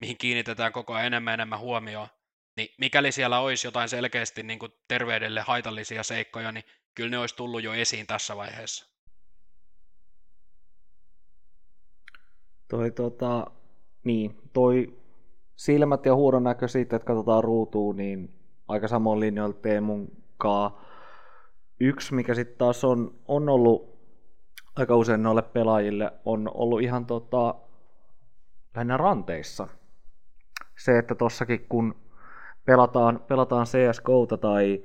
[0.00, 2.08] mihin kiinnitetään koko ajan enemmän enemmän huomioon,
[2.56, 7.36] niin mikäli siellä olisi jotain selkeästi niin kuin terveydelle haitallisia seikkoja, niin kyllä ne olisi
[7.36, 8.91] tullut jo esiin tässä vaiheessa.
[12.72, 13.46] Toi tota,
[14.04, 14.98] niin, toi
[15.56, 18.34] silmät ja huudon näkö siitä, että katsotaan ruutuun, niin
[18.68, 20.08] aika samoin linjoilla Teemun
[20.38, 20.84] kaa.
[21.80, 23.98] Yksi, mikä sitten taas on, on ollut
[24.76, 27.54] aika usein noille pelaajille, on ollut ihan tota,
[28.74, 29.68] lähinnä ranteissa–
[30.84, 31.94] se, että tossakin kun
[32.64, 34.82] pelataan, pelataan CSGOta tai,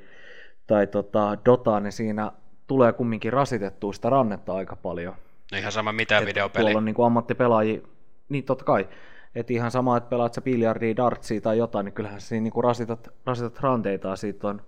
[0.68, 2.32] tai tota Dotaa, niin siinä
[2.68, 5.16] tulee kumminkin rasitettua sitä rannetta aika paljon.
[5.52, 6.64] No ihan sama mitä videopeli.
[6.64, 7.82] Tuolla on niin ammattipelaajia,
[8.30, 8.88] niin totta kai.
[9.36, 13.10] Että ihan sama, että pelaat sä biljardia, dartsia tai jotain, niin kyllähän siinä niin rasitat,
[13.26, 14.16] rasitat ranteita.
[14.16, 14.62] Siitä on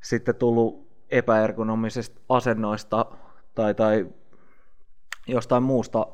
[0.00, 3.06] sitten tullut epäergonomisesta asennoista
[3.54, 4.06] tai, tai
[5.26, 6.06] jostain muusta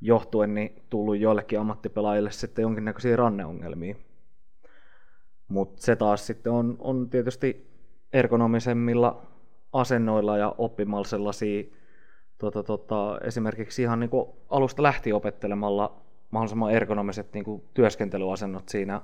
[0.00, 3.94] johtuen niin tullut joillekin ammattipelaajille sitten jonkinnäköisiä ranneongelmia.
[5.48, 7.70] Mutta se taas sitten on, on tietysti
[8.12, 9.26] ergonomisemmilla
[9.72, 11.64] asennoilla ja oppimalla sellaisia
[12.42, 19.00] tota, tota, esimerkiksi ihan niin kuin alusta lähti opettelemalla mahdollisimman ergonomiset niin kuin työskentelyasennot siinä,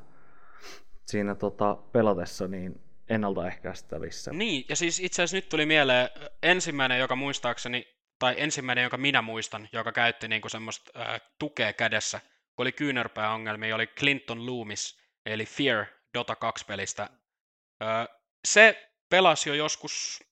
[1.06, 4.32] siinä tota, pelatessa, niin ennaltaehkäistävissä.
[4.32, 6.08] Niin, ja siis itse asiassa nyt tuli mieleen
[6.42, 7.86] ensimmäinen, joka muistaakseni,
[8.18, 12.20] tai ensimmäinen, jonka minä muistan, joka käytti niin kuin semmoista äh, tukea kädessä,
[12.56, 17.02] kun oli kyynärpääongelmia, oli Clinton Loomis, eli Fear Dota 2-pelistä.
[17.82, 18.08] Äh,
[18.44, 20.24] se pelasi jo joskus,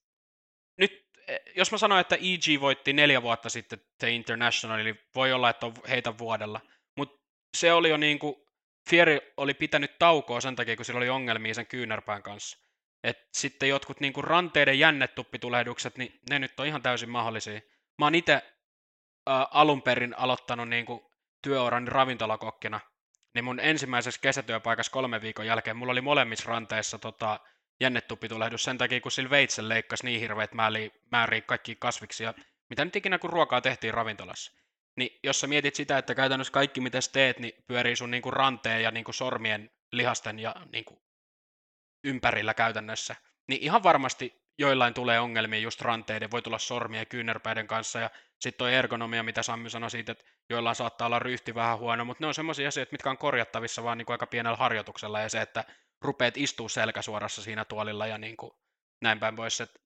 [1.56, 5.66] jos mä sanoin, että EG voitti neljä vuotta sitten The International, niin voi olla, että
[5.66, 6.60] on heitä vuodella,
[6.96, 7.20] mutta
[7.56, 8.34] se oli jo niin kuin,
[8.90, 12.58] Fieri oli pitänyt taukoa sen takia, kun sillä oli ongelmia sen kyynärpään kanssa.
[13.04, 17.60] Et sitten jotkut niin kuin ranteiden jännetuppitulehdukset, niin ne nyt on ihan täysin mahdollisia.
[17.98, 18.42] Mä oon itse
[19.50, 21.00] alun perin aloittanut niin kuin
[21.42, 22.80] työurani ravintolakokkina,
[23.34, 27.40] niin mun ensimmäisessä kesätyöpaikassa kolmen viikon jälkeen mulla oli molemmissa ranteissa tota,
[27.80, 32.34] jännetuppitulehdus sen takia, kun sillä veitsen leikkasi niin hirveät määriä, määriä kaikki kasviksia,
[32.70, 34.52] mitä nyt ikinä kun ruokaa tehtiin ravintolassa.
[34.96, 38.30] Niin jos sä mietit sitä, että käytännössä kaikki mitä sä teet, niin pyörii sun niinku
[38.30, 41.02] ranteen ja niinku sormien lihasten ja niinku
[42.04, 43.16] ympärillä käytännössä,
[43.48, 48.10] niin ihan varmasti joillain tulee ongelmia just ranteiden, voi tulla sormia ja kyynärpäiden kanssa, ja
[48.40, 52.22] sitten tuo ergonomia, mitä Sammi sanoi siitä, että joillain saattaa olla ryhti vähän huono, mutta
[52.22, 55.40] ne on semmoisia asioita, mitkä on korjattavissa vaan niin kuin aika pienellä harjoituksella, ja se,
[55.40, 55.64] että
[56.00, 58.50] rupeat istuu selkäsuorassa siinä tuolilla ja niin kuin
[59.02, 59.60] näin päin pois.
[59.60, 59.80] Että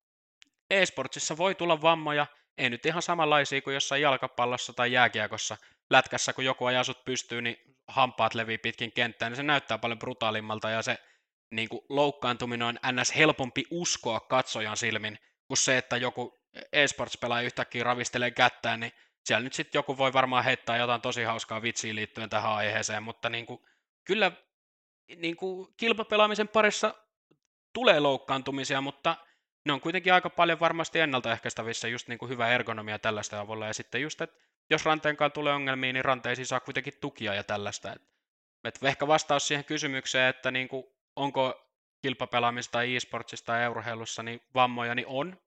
[0.71, 2.27] e-sportsissa voi tulla vammoja,
[2.59, 5.57] ei nyt ihan samanlaisia kuin jossain jalkapallossa tai jääkiekossa.
[5.91, 7.57] Lätkässä, kun joku ajaa sut pystyy, niin
[7.89, 10.99] hampaat levii pitkin kenttään, niin se näyttää paljon brutaalimmalta ja se
[11.51, 13.17] niin kuin loukkaantuminen on ns.
[13.17, 15.19] helpompi uskoa katsojan silmin,
[15.49, 16.41] kuin se, että joku
[16.73, 18.93] e-sports-pelaaja yhtäkkiä ravistelee kättään, niin
[19.25, 23.29] siellä nyt sitten joku voi varmaan heittää jotain tosi hauskaa vitsiä liittyen tähän aiheeseen, mutta
[23.29, 23.61] niin kuin,
[24.05, 24.33] kyllä
[25.17, 26.95] niin kuin kilpapelaamisen parissa
[27.73, 29.17] tulee loukkaantumisia, mutta
[29.67, 33.75] ne on kuitenkin aika paljon varmasti ennaltaehkäistävissä, just niin kuin hyvä ergonomia tällaista avulla, ja
[33.75, 34.37] sitten just, että
[34.71, 37.93] jos ranteenkaan tulee ongelmia, niin ranteisiin saa kuitenkin tukia ja tällaista.
[37.93, 38.03] Et,
[38.65, 40.85] et ehkä vastaus siihen kysymykseen, että niin kuin,
[41.17, 41.71] onko
[42.03, 45.41] kilpapelaamista tai e-sportsista tai urheilussa niin vammoja, niin on,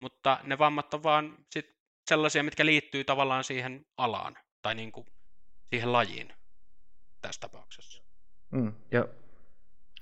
[0.00, 1.76] mutta ne vammat on vaan sit
[2.08, 5.06] sellaisia, mitkä liittyy tavallaan siihen alaan tai niin kuin
[5.70, 6.32] siihen lajiin
[7.22, 8.05] tässä tapauksessa.
[8.50, 9.08] Mm, ja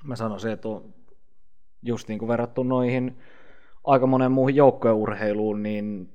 [0.05, 0.95] mä sanoisin, että on
[1.83, 3.19] just niin kuin verrattu noihin
[3.85, 4.97] aika monen muuhun joukkojen
[5.63, 6.13] niin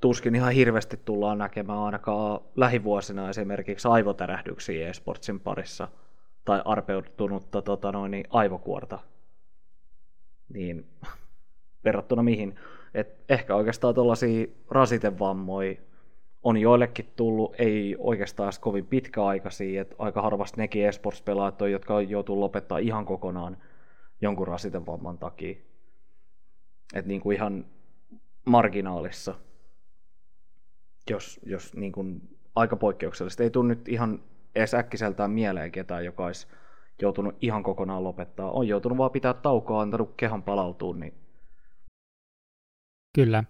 [0.00, 5.88] tuskin ihan hirveästi tullaan näkemään ainakaan lähivuosina esimerkiksi aivotärähdyksiä esportsin parissa
[6.44, 8.98] tai arpeutunutta tota noin, niin aivokuorta.
[10.48, 10.86] Niin
[11.84, 12.58] verrattuna mihin.
[12.94, 15.74] Et ehkä oikeastaan tuollaisia rasitevammoja
[16.42, 22.10] on joillekin tullut, ei oikeastaan kovin pitkäaikaisia, että aika harvasti nekin esports-pelaajat on, jotka on
[22.10, 23.56] joutunut lopettaa ihan kokonaan
[24.20, 25.56] jonkun rasitevamman takia.
[26.94, 27.66] Että niin kuin ihan
[28.44, 29.34] marginaalissa,
[31.10, 32.22] jos, jos niin kuin
[32.54, 33.42] aika poikkeuksellista.
[33.42, 34.22] Ei tule nyt ihan
[34.54, 36.46] edes äkkiseltään mieleen ketään, joka olisi
[37.02, 38.50] joutunut ihan kokonaan lopettaa.
[38.50, 40.96] On joutunut vaan pitää taukoa, antanut kehan palautua.
[40.96, 41.14] Niin...
[43.14, 43.44] Kyllä.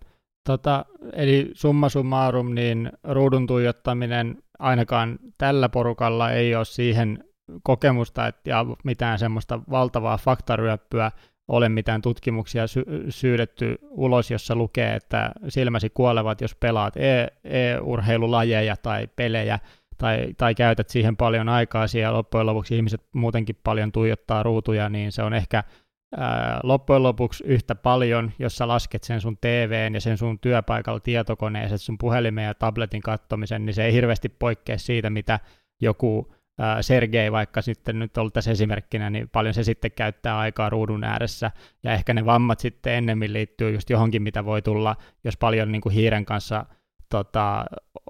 [0.51, 7.25] Tota, eli summa summarum, niin ruudun tuijottaminen ainakaan tällä porukalla ei ole siihen
[7.63, 11.11] kokemusta että, ja mitään semmoista valtavaa faktaryöppyä
[11.49, 18.77] ole mitään tutkimuksia sy- syydetty ulos, jossa lukee, että silmäsi kuolevat, jos pelaat e- e-urheilulajeja
[18.77, 19.59] tai pelejä,
[19.99, 25.13] tai, tai käytät siihen paljon aikaa, siellä loppujen lopuksi ihmiset muutenkin paljon tuijottaa ruutuja, niin
[25.13, 25.65] se on ehkä
[26.63, 31.79] loppujen lopuksi yhtä paljon, jos sä lasket sen sun TVn ja sen sun työpaikalla tietokoneeseen,
[31.79, 35.41] sun puhelimen ja tabletin kattomisen, niin se ei hirveästi poikkea siitä, mitä
[35.81, 36.33] joku
[36.81, 41.51] Sergei vaikka sitten nyt ollut tässä esimerkkinä, niin paljon se sitten käyttää aikaa ruudun ääressä,
[41.83, 45.83] ja ehkä ne vammat sitten ennemmin liittyy just johonkin, mitä voi tulla, jos paljon niin
[45.83, 46.67] kuin hiiren kanssa
[47.11, 47.65] tota,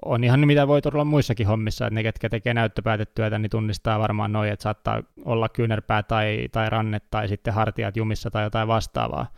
[0.05, 4.31] on ihan mitä voi tulla muissakin hommissa, että ne, ketkä tekee näyttöpäätetyötä, niin tunnistaa varmaan
[4.31, 9.31] noin, että saattaa olla kyynärpää tai, tai ranne tai sitten hartiat jumissa tai jotain vastaavaa.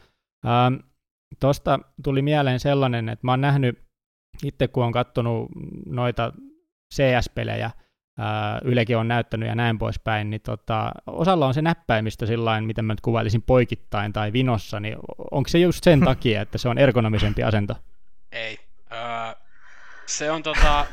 [0.46, 0.76] Ähm,
[1.40, 3.80] Tuosta tuli mieleen sellainen, että mä oon nähnyt
[4.44, 5.50] itse, kun on katsonut
[5.86, 6.34] noita
[6.96, 7.72] CS-pelejä,
[8.18, 12.86] ää, Ylekin on näyttänyt ja näin poispäin, niin tota, osalla on se näppäimistö sillain, miten
[12.86, 14.98] mä nyt kuvailisin poikittain tai vinossa, niin
[15.32, 17.76] onko se just sen takia, että se on ergonomisempi asento?
[18.32, 18.58] Ei.
[18.92, 19.00] Öö,
[20.06, 20.86] se on tota...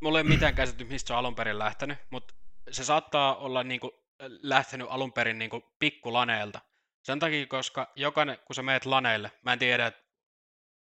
[0.00, 2.34] Mulla ei ole mitään käsitys, mistä se on alun perin lähtenyt, mutta
[2.70, 4.04] se saattaa olla niinku
[4.42, 6.60] lähtenyt alun perin niinku pikkulaneelta.
[7.02, 9.92] Sen takia, koska jokainen, kun sä meet laneille, mä en tiedä,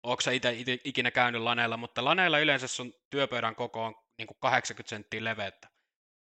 [0.02, 4.38] onko sä itse ikinä käynyt laneilla, mutta laneilla yleensä sun työpöydän koko on niin kuin
[4.40, 5.68] 80 senttiä leveyttä.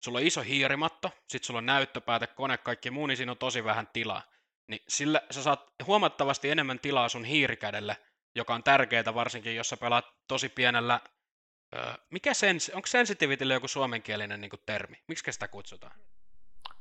[0.05, 3.65] Sulla on iso hiirimatto, sit sulla on näyttöpääte, kone, kaikki muu, niin siinä on tosi
[3.65, 4.23] vähän tilaa.
[4.69, 7.97] Niin sillä sä saat huomattavasti enemmän tilaa sun hiirikädelle,
[8.37, 11.01] joka on tärkeää varsinkin, jos sä pelaat tosi pienellä
[12.11, 14.97] mikä sens, onko sensitivitylle joku suomenkielinen niin termi?
[15.09, 16.01] Miksi sitä kutsutaan?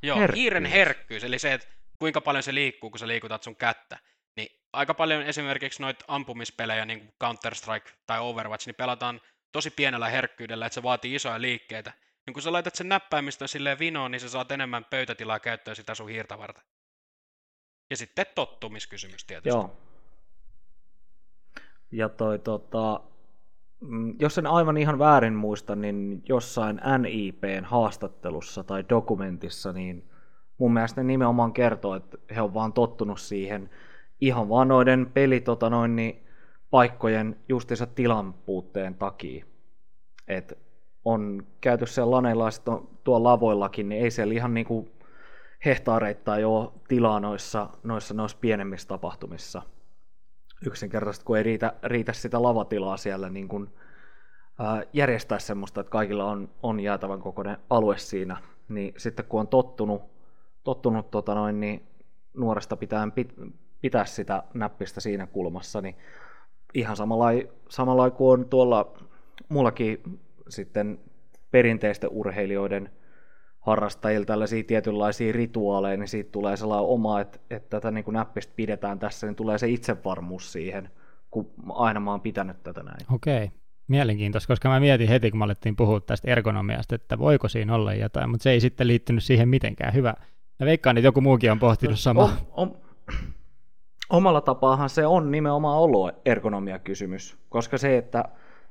[0.01, 0.39] Joo, herkkyys.
[0.39, 1.67] hiiren herkkyys, eli se, että
[1.99, 3.99] kuinka paljon se liikkuu, kun sä liikutat sun kättä.
[4.35, 10.09] Niin aika paljon esimerkiksi noita ampumispelejä, niin kuin Counter-Strike tai Overwatch, niin pelataan tosi pienellä
[10.09, 11.93] herkkyydellä, että se vaatii isoja liikkeitä.
[12.25, 15.95] Niin kun sä laitat sen näppäimistön silleen vinoon, niin sä saat enemmän pöytätilaa käyttöön sitä
[15.95, 16.63] sun hiirtä varten.
[17.89, 19.49] Ja sitten tottumiskysymys tietysti.
[19.49, 19.94] Joo.
[21.91, 23.01] Ja toi tota,
[23.81, 30.09] Mm, jos en aivan ihan väärin muista, niin jossain NIPn haastattelussa tai dokumentissa, niin
[30.57, 33.69] mun mielestä ne nimenomaan kertoo, että he on vaan tottunut siihen
[34.21, 36.23] ihan vaan noiden peli, tota noin, niin
[36.69, 39.45] paikkojen justiinsa tilan puutteen takia.
[40.27, 40.57] Et
[41.05, 42.49] on käyty siellä laneilla
[43.03, 44.89] tuolla lavoillakin, niin ei siellä ihan niinku
[45.65, 49.61] hehtaareittain ole tilaa noissa, noissa, noissa pienemmissä tapahtumissa–
[50.65, 53.69] yksinkertaisesti, kun ei riitä, riitä sitä lavatilaa siellä niin kuin,
[54.59, 58.37] ää, järjestää semmoista, että kaikilla on, on jäätävän kokoinen alue siinä,
[58.69, 60.01] niin sitten kun on tottunut,
[60.63, 61.83] tottunut tota noin, niin
[62.33, 63.33] nuoresta pitää pit,
[63.81, 65.95] pitää sitä näppistä siinä kulmassa, niin
[66.73, 67.27] ihan samalla,
[67.69, 68.93] samalla kuin on tuolla
[69.49, 70.99] mullakin sitten
[71.51, 72.91] perinteisten urheilijoiden
[73.65, 78.53] harrastajilla tällaisia tietynlaisia rituaaleja, niin siitä tulee sellainen oma, että, että tätä niin kuin näppistä
[78.55, 80.89] pidetään tässä, niin tulee se itsevarmuus siihen,
[81.31, 83.13] kun aina mä oon pitänyt tätä näin.
[83.13, 83.51] Okei,
[83.87, 87.93] mielenkiintoista, koska mä mietin heti, kun mä alettiin puhua tästä ergonomiasta, että voiko siinä olla
[87.93, 89.93] jotain, mutta se ei sitten liittynyt siihen mitenkään.
[89.93, 90.13] Hyvä.
[90.59, 92.23] Ja veikkaan, että joku muukin on pohtinut samaa.
[92.23, 92.77] On, on,
[94.09, 98.25] omalla tapaahan se on nimenomaan ollut ergonomia-kysymys, koska se, että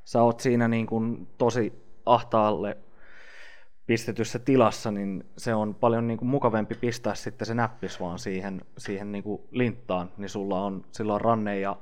[0.05, 1.73] sä oot siinä niin kuin tosi
[2.07, 2.77] ahtaalle
[3.87, 8.63] pistetyssä tilassa, niin se on paljon niin kuin mukavampi pistää sitten se näppis vaan siihen,
[8.79, 11.77] siihen niin kuin linttaan, niin sulla on silloin ranne ja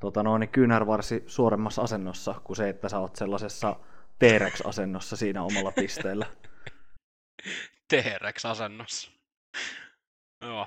[0.00, 3.76] tota noin, niin kyynärvarsi suoremmassa asennossa kuin se, että sä oot sellaisessa
[4.18, 6.26] T-Rex-asennossa siinä omalla pisteellä.
[7.88, 9.10] T-Rex-asennossa.
[10.40, 10.66] Joo,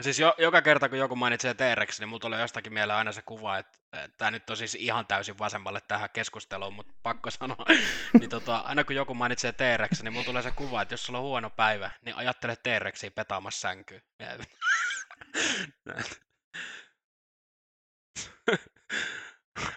[0.00, 3.22] Siis jo, joka kerta, kun joku mainitsee T-Rex, niin mulla tulee jostakin mieleen aina se
[3.22, 7.66] kuva, että, että tämä nyt on siis ihan täysin vasemmalle tähän keskusteluun, mutta pakko sanoa.
[8.20, 11.18] niin tota, aina kun joku mainitsee T-Rex, niin mulla tulee se kuva, että jos sulla
[11.18, 14.02] on huono päivä, niin ajattele T-Rexiä petaamassa sänkyyn.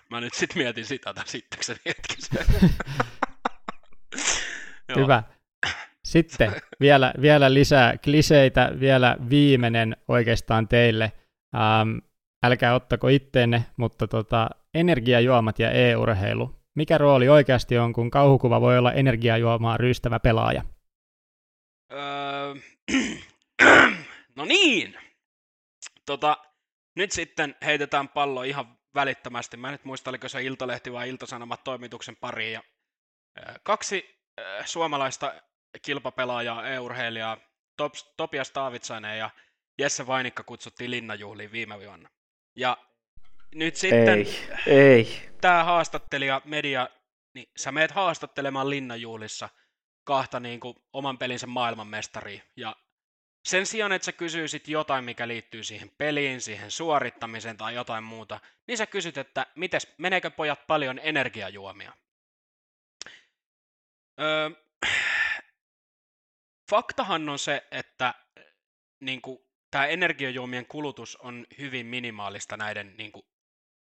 [0.10, 2.46] Mä nyt sit mietin sitä sitten se hetkisen.
[4.96, 5.24] Hyvä.
[6.08, 11.12] Sitten vielä, vielä lisää kliseitä, vielä viimeinen oikeastaan teille.
[11.56, 11.98] Ähm,
[12.44, 16.56] älkää ottako itteenne, mutta tota, energiajuomat ja e-urheilu.
[16.76, 20.64] Mikä rooli oikeasti on, kun kauhukuva voi olla energiajuomaa ryystävä pelaaja?
[21.94, 22.56] Öö,
[24.38, 24.98] no niin!
[26.06, 26.38] Tota,
[26.96, 29.58] nyt sitten heitetään pallo ihan välittömästi.
[29.58, 32.54] Mä en nyt muista, oliko se Iltalehti vai Iltasanomat toimituksen pariin.
[32.54, 32.62] Ja,
[33.64, 34.18] kaksi
[34.66, 35.34] suomalaista
[35.82, 37.38] kilpapelaaja, e-urheilija
[37.78, 39.30] Tops, Topias Taavitsainen ja
[39.78, 42.10] Jesse Vainikka kutsuttiin linnajuhliin viime vuonna.
[42.56, 42.78] Ja
[43.56, 45.30] nyt sitten ei, ei.
[45.42, 46.90] tämä haastattelija, media,
[47.34, 49.50] niin sä meet haastattelemaan linnajuhlissa
[50.04, 52.42] kahta niin kuin, oman pelinsä maailmanmestaria.
[52.56, 52.76] Ja
[53.48, 58.40] sen sijaan, että sä kysyisit jotain, mikä liittyy siihen peliin, siihen suorittamiseen tai jotain muuta,
[58.68, 61.94] niin sä kysyt, että mites, meneekö pojat paljon energiajuomia?
[64.20, 64.50] Öö,
[66.70, 68.14] faktahan on se, että
[69.00, 69.40] niin kuin,
[69.72, 73.26] tämä energiajuomien kulutus on hyvin minimaalista näiden niin kuin,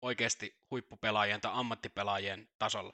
[0.01, 2.93] oikeasti huippupelaajien tai ammattipelaajien tasolla.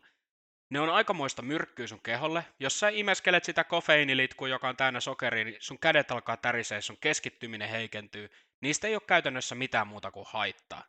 [0.70, 2.46] Ne on aikamoista myrkkyä sun keholle.
[2.60, 6.98] Jos sä imeskelet sitä kofeiinilitkua, joka on täynnä sokeria, niin sun kädet alkaa tärisee, sun
[7.02, 8.30] keskittyminen heikentyy.
[8.62, 10.84] Niistä ei ole käytännössä mitään muuta kuin haittaa.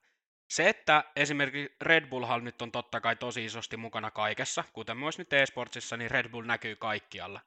[0.50, 5.18] Se, että esimerkiksi Red Bullhan nyt on totta kai tosi isosti mukana kaikessa, kuten myös
[5.18, 7.40] nyt eSportsissa, niin Red Bull näkyy kaikkialla.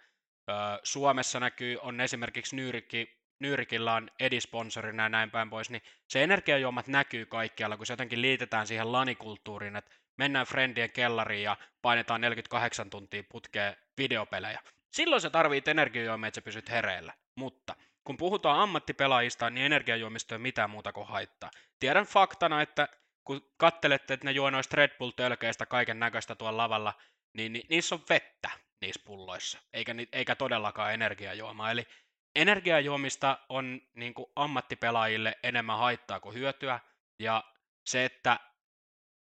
[0.83, 6.87] Suomessa näkyy, on esimerkiksi Nyyrikki, Nyyrikillä on edisponsorina ja näin päin pois, niin se energiajuomat
[6.87, 12.89] näkyy kaikkialla, kun se jotenkin liitetään siihen lanikulttuuriin, että mennään friendien kellariin ja painetaan 48
[12.89, 14.59] tuntia putkeen videopelejä.
[14.91, 17.13] Silloin se tarvitsee energiajuomia, että sä pysyt hereillä.
[17.35, 21.51] Mutta kun puhutaan ammattipelaajista, niin energiajuomista ei ole mitään muuta kuin haittaa.
[21.79, 22.87] Tiedän faktana, että
[23.23, 26.93] kun kattelette, että ne juo noista Red Bull-tölkeistä kaiken näköistä tuolla lavalla,
[27.33, 28.49] niin, niin niissä on vettä
[28.81, 31.71] niissä pulloissa, eikä, eikä todellakaan energiajuomaa.
[31.71, 31.87] Eli
[32.35, 36.79] energiajuomista on niin kuin ammattipelaajille enemmän haittaa kuin hyötyä,
[37.19, 37.43] ja
[37.87, 38.39] se, että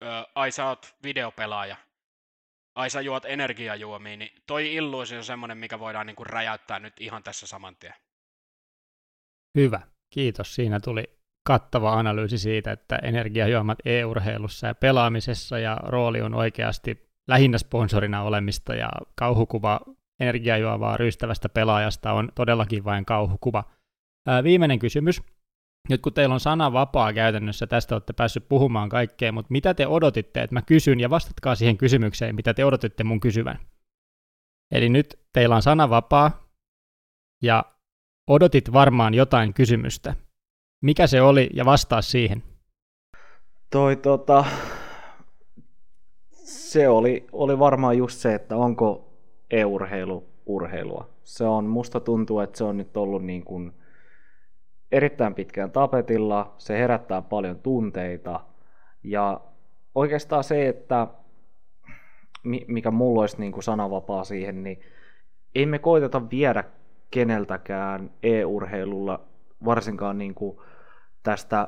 [0.03, 1.75] ö, ai sä oot videopelaaja,
[2.75, 7.23] ai sä juot energiajuomia, niin toi illuusio on semmoinen, mikä voidaan niinku räjäyttää nyt ihan
[7.23, 7.93] tässä saman tien.
[9.57, 9.81] Hyvä,
[10.13, 10.55] kiitos.
[10.55, 11.03] Siinä tuli
[11.47, 18.75] kattava analyysi siitä, että energiajuomat e-urheilussa ja pelaamisessa ja rooli on oikeasti lähinnä sponsorina olemista
[18.75, 19.79] ja kauhukuva
[20.19, 23.63] energiajuovaa ryystävästä pelaajasta on todellakin vain kauhukuva.
[24.27, 25.21] Ää, viimeinen kysymys.
[25.89, 29.87] Nyt kun teillä on sana vapaa käytännössä, tästä olette päässyt puhumaan kaikkea, mutta mitä te
[29.87, 33.59] odotitte, että mä kysyn ja vastatkaa siihen kysymykseen, mitä te odotitte mun kysyvän.
[34.71, 36.47] Eli nyt teillä on sana vapaa
[37.43, 37.65] ja
[38.27, 40.15] odotit varmaan jotain kysymystä.
[40.83, 42.43] Mikä se oli ja vastaa siihen?
[43.71, 44.45] Toi tota,
[46.71, 49.09] se oli, oli varmaan just se, että onko
[49.49, 51.09] e-urheilu urheilua.
[51.23, 53.73] Se on, musta tuntuu, että se on nyt ollut niin kuin
[54.91, 58.39] erittäin pitkään tapetilla, se herättää paljon tunteita
[59.03, 59.41] ja
[59.95, 61.07] oikeastaan se, että
[62.67, 64.79] mikä mulla olisi niin kuin sanavapaa siihen, niin
[65.55, 66.63] ei me koiteta viedä
[67.11, 69.19] keneltäkään e-urheilulla,
[69.65, 70.57] varsinkaan niin kuin
[71.23, 71.67] tästä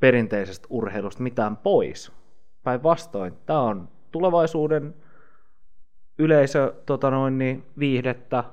[0.00, 2.19] perinteisestä urheilusta mitään pois.
[2.62, 4.94] Päinvastoin, tämä on tulevaisuuden
[6.18, 8.44] yleisö tota noin, niin, viihdettä.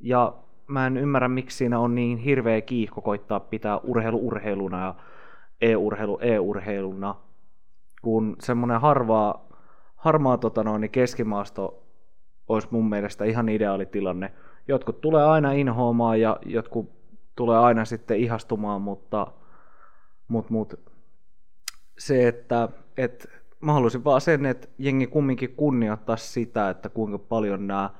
[0.00, 0.34] Ja
[0.66, 4.94] mä en ymmärrä, miksi siinä on niin hirveä kiihko koittaa pitää urheilu urheiluna ja
[5.60, 7.14] e-urheilu e-urheiluna,
[8.02, 9.48] kun semmoinen harvaa,
[9.96, 11.82] harmaa tota noin, niin keskimaasto
[12.48, 14.32] olisi mun mielestä ihan ideaali tilanne.
[14.68, 16.90] Jotkut tulee aina inhoamaan ja jotkut
[17.36, 19.26] tulee aina sitten ihastumaan, mutta,
[20.28, 20.76] mutta, mutta
[21.98, 23.28] se, että, että
[23.60, 27.90] mä haluaisin vaan sen, että jengi kumminkin kunnioittaa sitä, että kuinka paljon nämä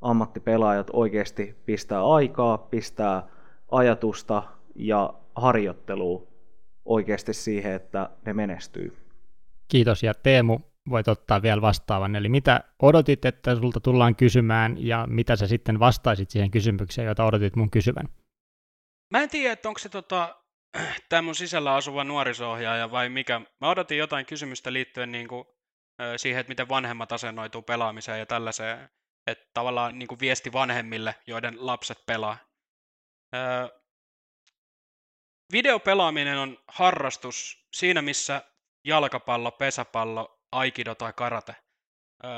[0.00, 3.28] ammattipelaajat oikeasti pistää aikaa, pistää
[3.70, 4.42] ajatusta
[4.74, 6.26] ja harjoittelua
[6.84, 8.96] oikeasti siihen, että ne menestyy.
[9.68, 10.58] Kiitos ja Teemu,
[10.90, 12.16] voit ottaa vielä vastaavan.
[12.16, 17.24] Eli mitä odotit, että sulta tullaan kysymään ja mitä sä sitten vastaisit siihen kysymykseen, jota
[17.24, 18.08] odotit mun kysyvän?
[19.10, 20.36] Mä en tiedä, että onko se tota,
[21.08, 23.40] tämä mun sisällä asuva nuorisohjaaja vai mikä.
[23.60, 25.44] Mä odotin jotain kysymystä liittyen niin kuin,
[26.16, 28.88] siihen, että miten vanhemmat asennoituu pelaamiseen ja tällaiseen.
[29.26, 32.38] Että tavallaan niin kuin viesti vanhemmille, joiden lapset pelaa.
[33.34, 33.68] Öö,
[35.52, 38.42] videopelaaminen on harrastus siinä, missä
[38.84, 41.56] jalkapallo, pesäpallo, aikido tai karate.
[42.24, 42.30] Öö,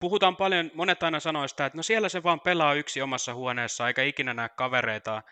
[0.00, 3.88] puhutaan paljon, monet aina sanoo sitä, että no siellä se vaan pelaa yksi omassa huoneessa,
[3.88, 5.22] eikä ikinä näe kavereita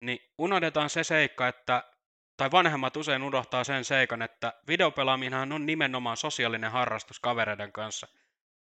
[0.00, 1.84] niin unohdetaan se seikka, että,
[2.36, 8.08] tai vanhemmat usein unohtaa sen seikan, että videopelaaminen on nimenomaan sosiaalinen harrastus kavereiden kanssa.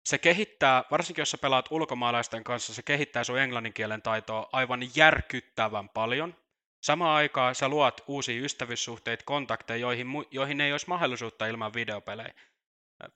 [0.09, 4.81] Se kehittää, varsinkin jos sä pelaat ulkomaalaisten kanssa, se kehittää sun englannin kielen taitoa aivan
[4.97, 6.37] järkyttävän paljon.
[6.83, 12.35] Samaan aikaan sä luot uusia ystävyyssuhteita, kontakteja, joihin, joihin ei olisi mahdollisuutta ilman videopelejä.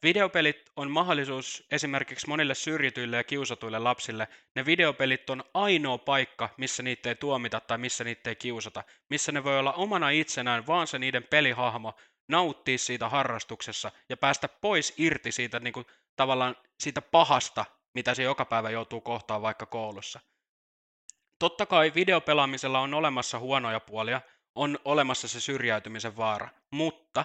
[0.02, 4.28] Videopelit on mahdollisuus esimerkiksi monille syrjityille ja kiusatuille lapsille.
[4.54, 8.84] Ne videopelit on ainoa paikka, missä niitä ei tuomita tai missä niitä ei kiusata.
[9.10, 11.94] Missä ne voi olla omana itsenään, vaan se niiden pelihahmo,
[12.28, 17.64] nauttia siitä harrastuksessa ja päästä pois irti siitä niin kuin, tavallaan siitä pahasta,
[17.94, 20.20] mitä se joka päivä joutuu kohtaan vaikka koulussa.
[21.38, 24.20] Totta kai videopelaamisella on olemassa huonoja puolia,
[24.54, 27.24] on olemassa se syrjäytymisen vaara, mutta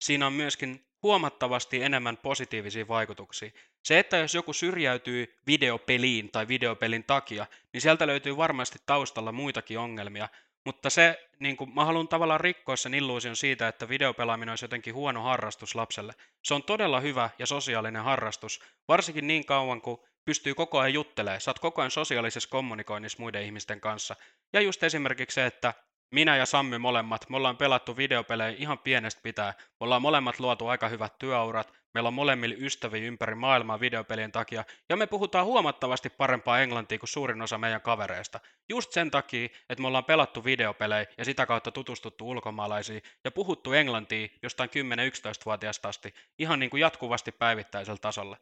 [0.00, 3.50] siinä on myöskin huomattavasti enemmän positiivisia vaikutuksia.
[3.84, 9.78] Se, että jos joku syrjäytyy videopeliin tai videopelin takia, niin sieltä löytyy varmasti taustalla muitakin
[9.78, 10.28] ongelmia,
[10.64, 14.94] mutta se, niin kuin, mä haluan tavallaan rikkoa sen illuusion siitä, että videopelaaminen olisi jotenkin
[14.94, 16.12] huono harrastus lapselle.
[16.44, 21.40] Se on todella hyvä ja sosiaalinen harrastus, varsinkin niin kauan kuin pystyy koko ajan juttelemaan.
[21.40, 24.16] Sä oot koko ajan sosiaalisessa kommunikoinnissa muiden ihmisten kanssa.
[24.52, 25.74] Ja just esimerkiksi se, että
[26.10, 29.54] minä ja Sammy molemmat, me ollaan pelattu videopelejä ihan pienestä pitää.
[29.58, 34.64] Me ollaan molemmat luotu aika hyvät työurat, meillä on molemmilla ystäviä ympäri maailmaa videopelien takia,
[34.88, 38.40] ja me puhutaan huomattavasti parempaa englantia kuin suurin osa meidän kavereista.
[38.68, 43.72] Just sen takia, että me ollaan pelattu videopelejä ja sitä kautta tutustuttu ulkomaalaisiin ja puhuttu
[43.72, 48.36] englantia jostain 10-11-vuotiaasta asti ihan niin kuin jatkuvasti päivittäisellä tasolla.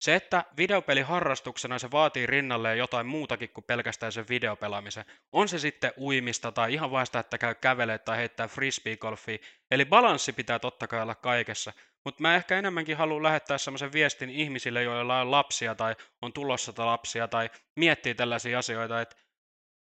[0.00, 5.04] Se, että videopeli harrastuksena se vaatii rinnalleen jotain muutakin kuin pelkästään sen videopelaamisen.
[5.32, 9.38] On se sitten uimista tai ihan sitä, että käy kävelee tai heittää frisbeegolfia.
[9.70, 11.72] Eli balanssi pitää totta kai olla kaikessa.
[12.04, 16.72] Mutta mä ehkä enemmänkin haluan lähettää sellaisen viestin ihmisille, joilla on lapsia tai on tulossa
[16.76, 19.16] lapsia tai miettii tällaisia asioita, että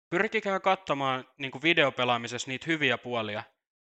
[0.09, 3.43] pyrkikää katsomaan niin videopelaamisessa niitä hyviä puolia.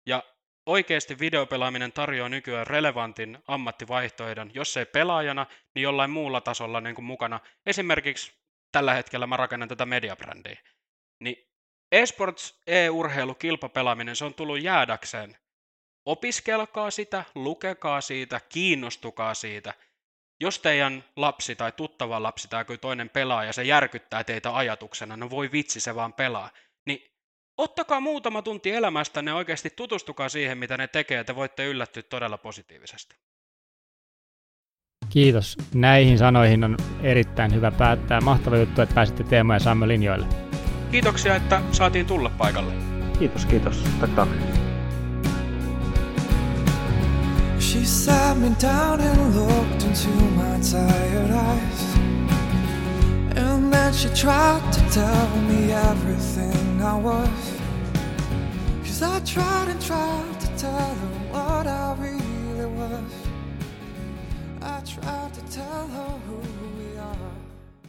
[0.06, 0.22] Ja
[0.66, 7.04] Oikeasti videopelaaminen tarjoaa nykyään relevantin ammattivaihtoehdon, jos ei pelaajana, niin jollain muulla tasolla niin kuin
[7.04, 7.40] mukana.
[7.66, 8.32] Esimerkiksi
[8.72, 10.58] tällä hetkellä mä rakennan tätä mediabrändiä.
[11.20, 11.48] Niin
[11.92, 15.36] esports, e-urheilu, kilpapelaaminen, se on tullut jäädäkseen.
[16.06, 19.74] opiskelkaa sitä, lukekaa siitä, kiinnostukaa siitä.
[20.40, 25.16] Jos teidän lapsi tai tuttava lapsi tai joku toinen pelaa ja se järkyttää teitä ajatuksena,
[25.16, 26.50] no voi vitsi se vaan pelaa,
[26.86, 27.11] niin
[27.62, 32.02] ottakaa muutama tunti elämästä ne oikeasti tutustukaa siihen, mitä ne tekee, ja te voitte yllättyä
[32.02, 33.16] todella positiivisesti.
[35.08, 35.56] Kiitos.
[35.74, 38.20] Näihin sanoihin on erittäin hyvä päättää.
[38.20, 40.26] Mahtava juttu, että pääsitte Teemo ja Samme linjoille.
[40.90, 42.72] Kiitoksia, että saatiin tulla paikalle.
[43.18, 43.84] Kiitos, kiitos.
[44.16, 44.30] Tack.
[47.58, 51.91] She sat me down and looked into my tired eyes.
[53.34, 57.60] And then she tried to tell me everything I was.
[58.84, 63.12] Cause I tried and tried to tell her what I really was.
[64.60, 66.41] I tried to tell her who